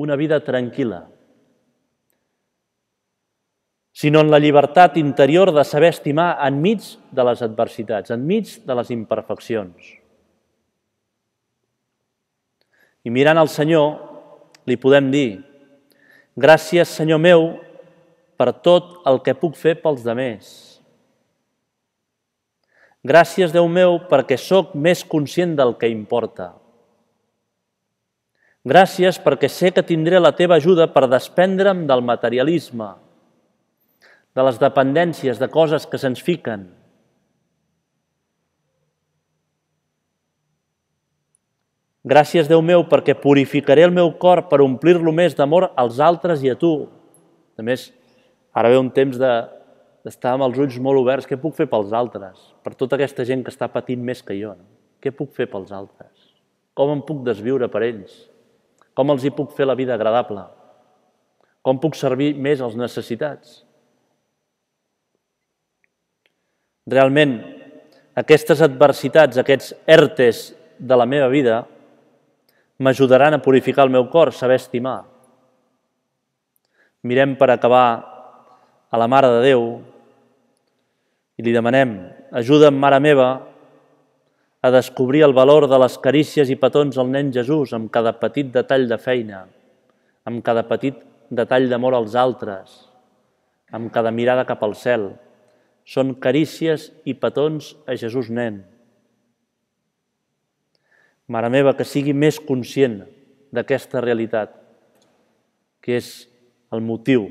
Una 0.00 0.16
vida 0.18 0.40
tranquil·la. 0.42 1.04
Sinó 4.00 4.22
en 4.24 4.30
la 4.32 4.40
llibertat 4.40 4.96
interior 4.96 5.52
de 5.52 5.62
saber 5.66 5.90
estimar 5.92 6.32
enmig 6.46 6.86
de 7.12 7.24
les 7.26 7.42
adversitats, 7.44 8.12
enmig 8.14 8.54
de 8.64 8.76
les 8.78 8.90
imperfeccions. 8.94 9.90
I 13.04 13.12
mirant 13.12 13.40
al 13.40 13.50
Senyor, 13.52 13.92
li 14.66 14.78
podem 14.80 15.10
dir, 15.12 15.28
gràcies, 16.36 16.96
Senyor 16.96 17.20
meu, 17.20 17.46
per 18.40 18.54
tot 18.64 19.02
el 19.08 19.20
que 19.24 19.36
puc 19.36 19.58
fer 19.60 19.76
pels 19.82 20.04
demés 20.06 20.69
Gràcies, 23.00 23.52
Déu 23.52 23.68
meu, 23.68 23.96
perquè 24.10 24.36
sóc 24.36 24.74
més 24.76 25.02
conscient 25.08 25.54
del 25.56 25.72
que 25.80 25.88
importa. 25.88 26.52
Gràcies 28.60 29.16
perquè 29.24 29.48
sé 29.48 29.70
que 29.72 29.84
tindré 29.86 30.18
la 30.20 30.34
teva 30.36 30.58
ajuda 30.60 30.90
per 30.92 31.06
desprendre'm 31.08 31.86
del 31.88 32.02
materialisme, 32.04 32.90
de 34.36 34.44
les 34.44 34.60
dependències, 34.60 35.40
de 35.40 35.48
coses 35.48 35.86
que 35.88 35.96
se'ns 35.96 36.20
fiquen. 36.20 36.68
Gràcies, 42.04 42.48
Déu 42.48 42.60
meu, 42.60 42.84
perquè 42.84 43.14
purificaré 43.16 43.86
el 43.88 43.96
meu 43.96 44.12
cor 44.20 44.44
per 44.52 44.60
omplir-lo 44.60 45.12
més 45.12 45.34
d'amor 45.36 45.70
als 45.76 45.98
altres 46.00 46.44
i 46.44 46.52
a 46.52 46.56
tu. 46.56 46.88
A 47.56 47.64
més, 47.64 47.90
ara 48.52 48.68
ve 48.72 48.78
un 48.80 48.92
temps 48.92 49.16
de, 49.20 49.32
d'estar 50.04 50.34
amb 50.34 50.46
els 50.46 50.58
ulls 50.60 50.78
molt 50.82 51.00
oberts, 51.02 51.28
què 51.28 51.38
puc 51.40 51.56
fer 51.58 51.68
pels 51.70 51.92
altres? 51.96 52.40
Per 52.64 52.72
tota 52.78 52.96
aquesta 52.96 53.26
gent 53.28 53.44
que 53.44 53.52
està 53.52 53.68
patint 53.72 54.00
més 54.04 54.22
que 54.24 54.36
jo. 54.38 54.54
No? 54.56 54.66
Què 55.00 55.12
puc 55.16 55.32
fer 55.36 55.48
pels 55.50 55.72
altres? 55.72 56.30
Com 56.76 56.92
em 56.94 57.02
puc 57.04 57.24
desviure 57.26 57.68
per 57.72 57.84
ells? 57.84 58.14
Com 58.96 59.12
els 59.12 59.24
hi 59.24 59.32
puc 59.34 59.52
fer 59.56 59.68
la 59.68 59.76
vida 59.78 59.94
agradable? 59.96 60.46
Com 61.64 61.80
puc 61.80 61.96
servir 61.96 62.32
més 62.36 62.62
als 62.64 62.76
necessitats? 62.80 63.60
Realment, 66.90 67.36
aquestes 68.18 68.62
adversitats, 68.64 69.38
aquests 69.38 69.74
ertes 69.86 70.48
de 70.80 70.96
la 70.96 71.06
meva 71.06 71.28
vida, 71.28 71.60
m'ajudaran 72.80 73.36
a 73.36 73.42
purificar 73.44 73.84
el 73.84 73.92
meu 73.92 74.08
cor, 74.08 74.32
saber 74.32 74.56
estimar. 74.56 75.02
Mirem 77.04 77.36
per 77.36 77.50
acabar 77.52 77.86
a 78.90 78.98
la 78.98 79.06
Mare 79.06 79.30
de 79.30 79.42
Déu 79.44 79.64
i 81.38 81.44
li 81.46 81.54
demanem, 81.54 81.94
ajuda'm, 82.34 82.76
Mare 82.76 82.98
meva, 83.00 83.30
a 84.60 84.70
descobrir 84.74 85.22
el 85.24 85.32
valor 85.32 85.68
de 85.70 85.78
les 85.80 85.96
carícies 86.02 86.50
i 86.50 86.58
petons 86.60 86.98
al 86.98 87.08
nen 87.08 87.30
Jesús 87.32 87.72
amb 87.72 87.88
cada 87.94 88.12
petit 88.20 88.50
detall 88.52 88.88
de 88.90 88.98
feina, 89.00 89.46
amb 90.28 90.42
cada 90.44 90.66
petit 90.68 90.98
detall 91.30 91.70
d'amor 91.70 91.96
als 91.96 92.16
altres, 92.18 92.74
amb 93.72 93.88
cada 93.94 94.10
mirada 94.10 94.44
cap 94.44 94.62
al 94.66 94.74
cel. 94.76 95.12
Són 95.86 96.12
carícies 96.20 96.90
i 97.08 97.14
petons 97.14 97.72
a 97.88 97.96
Jesús 97.96 98.28
nen. 98.28 98.60
Mare 101.30 101.48
meva, 101.48 101.72
que 101.78 101.86
sigui 101.86 102.12
més 102.12 102.40
conscient 102.42 103.00
d'aquesta 103.54 104.02
realitat, 104.02 104.52
que 105.80 105.96
és 105.96 106.10
el 106.74 106.82
motiu 106.84 107.30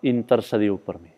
intercediu 0.00 0.78
per 0.78 0.98
mi. 0.98 1.17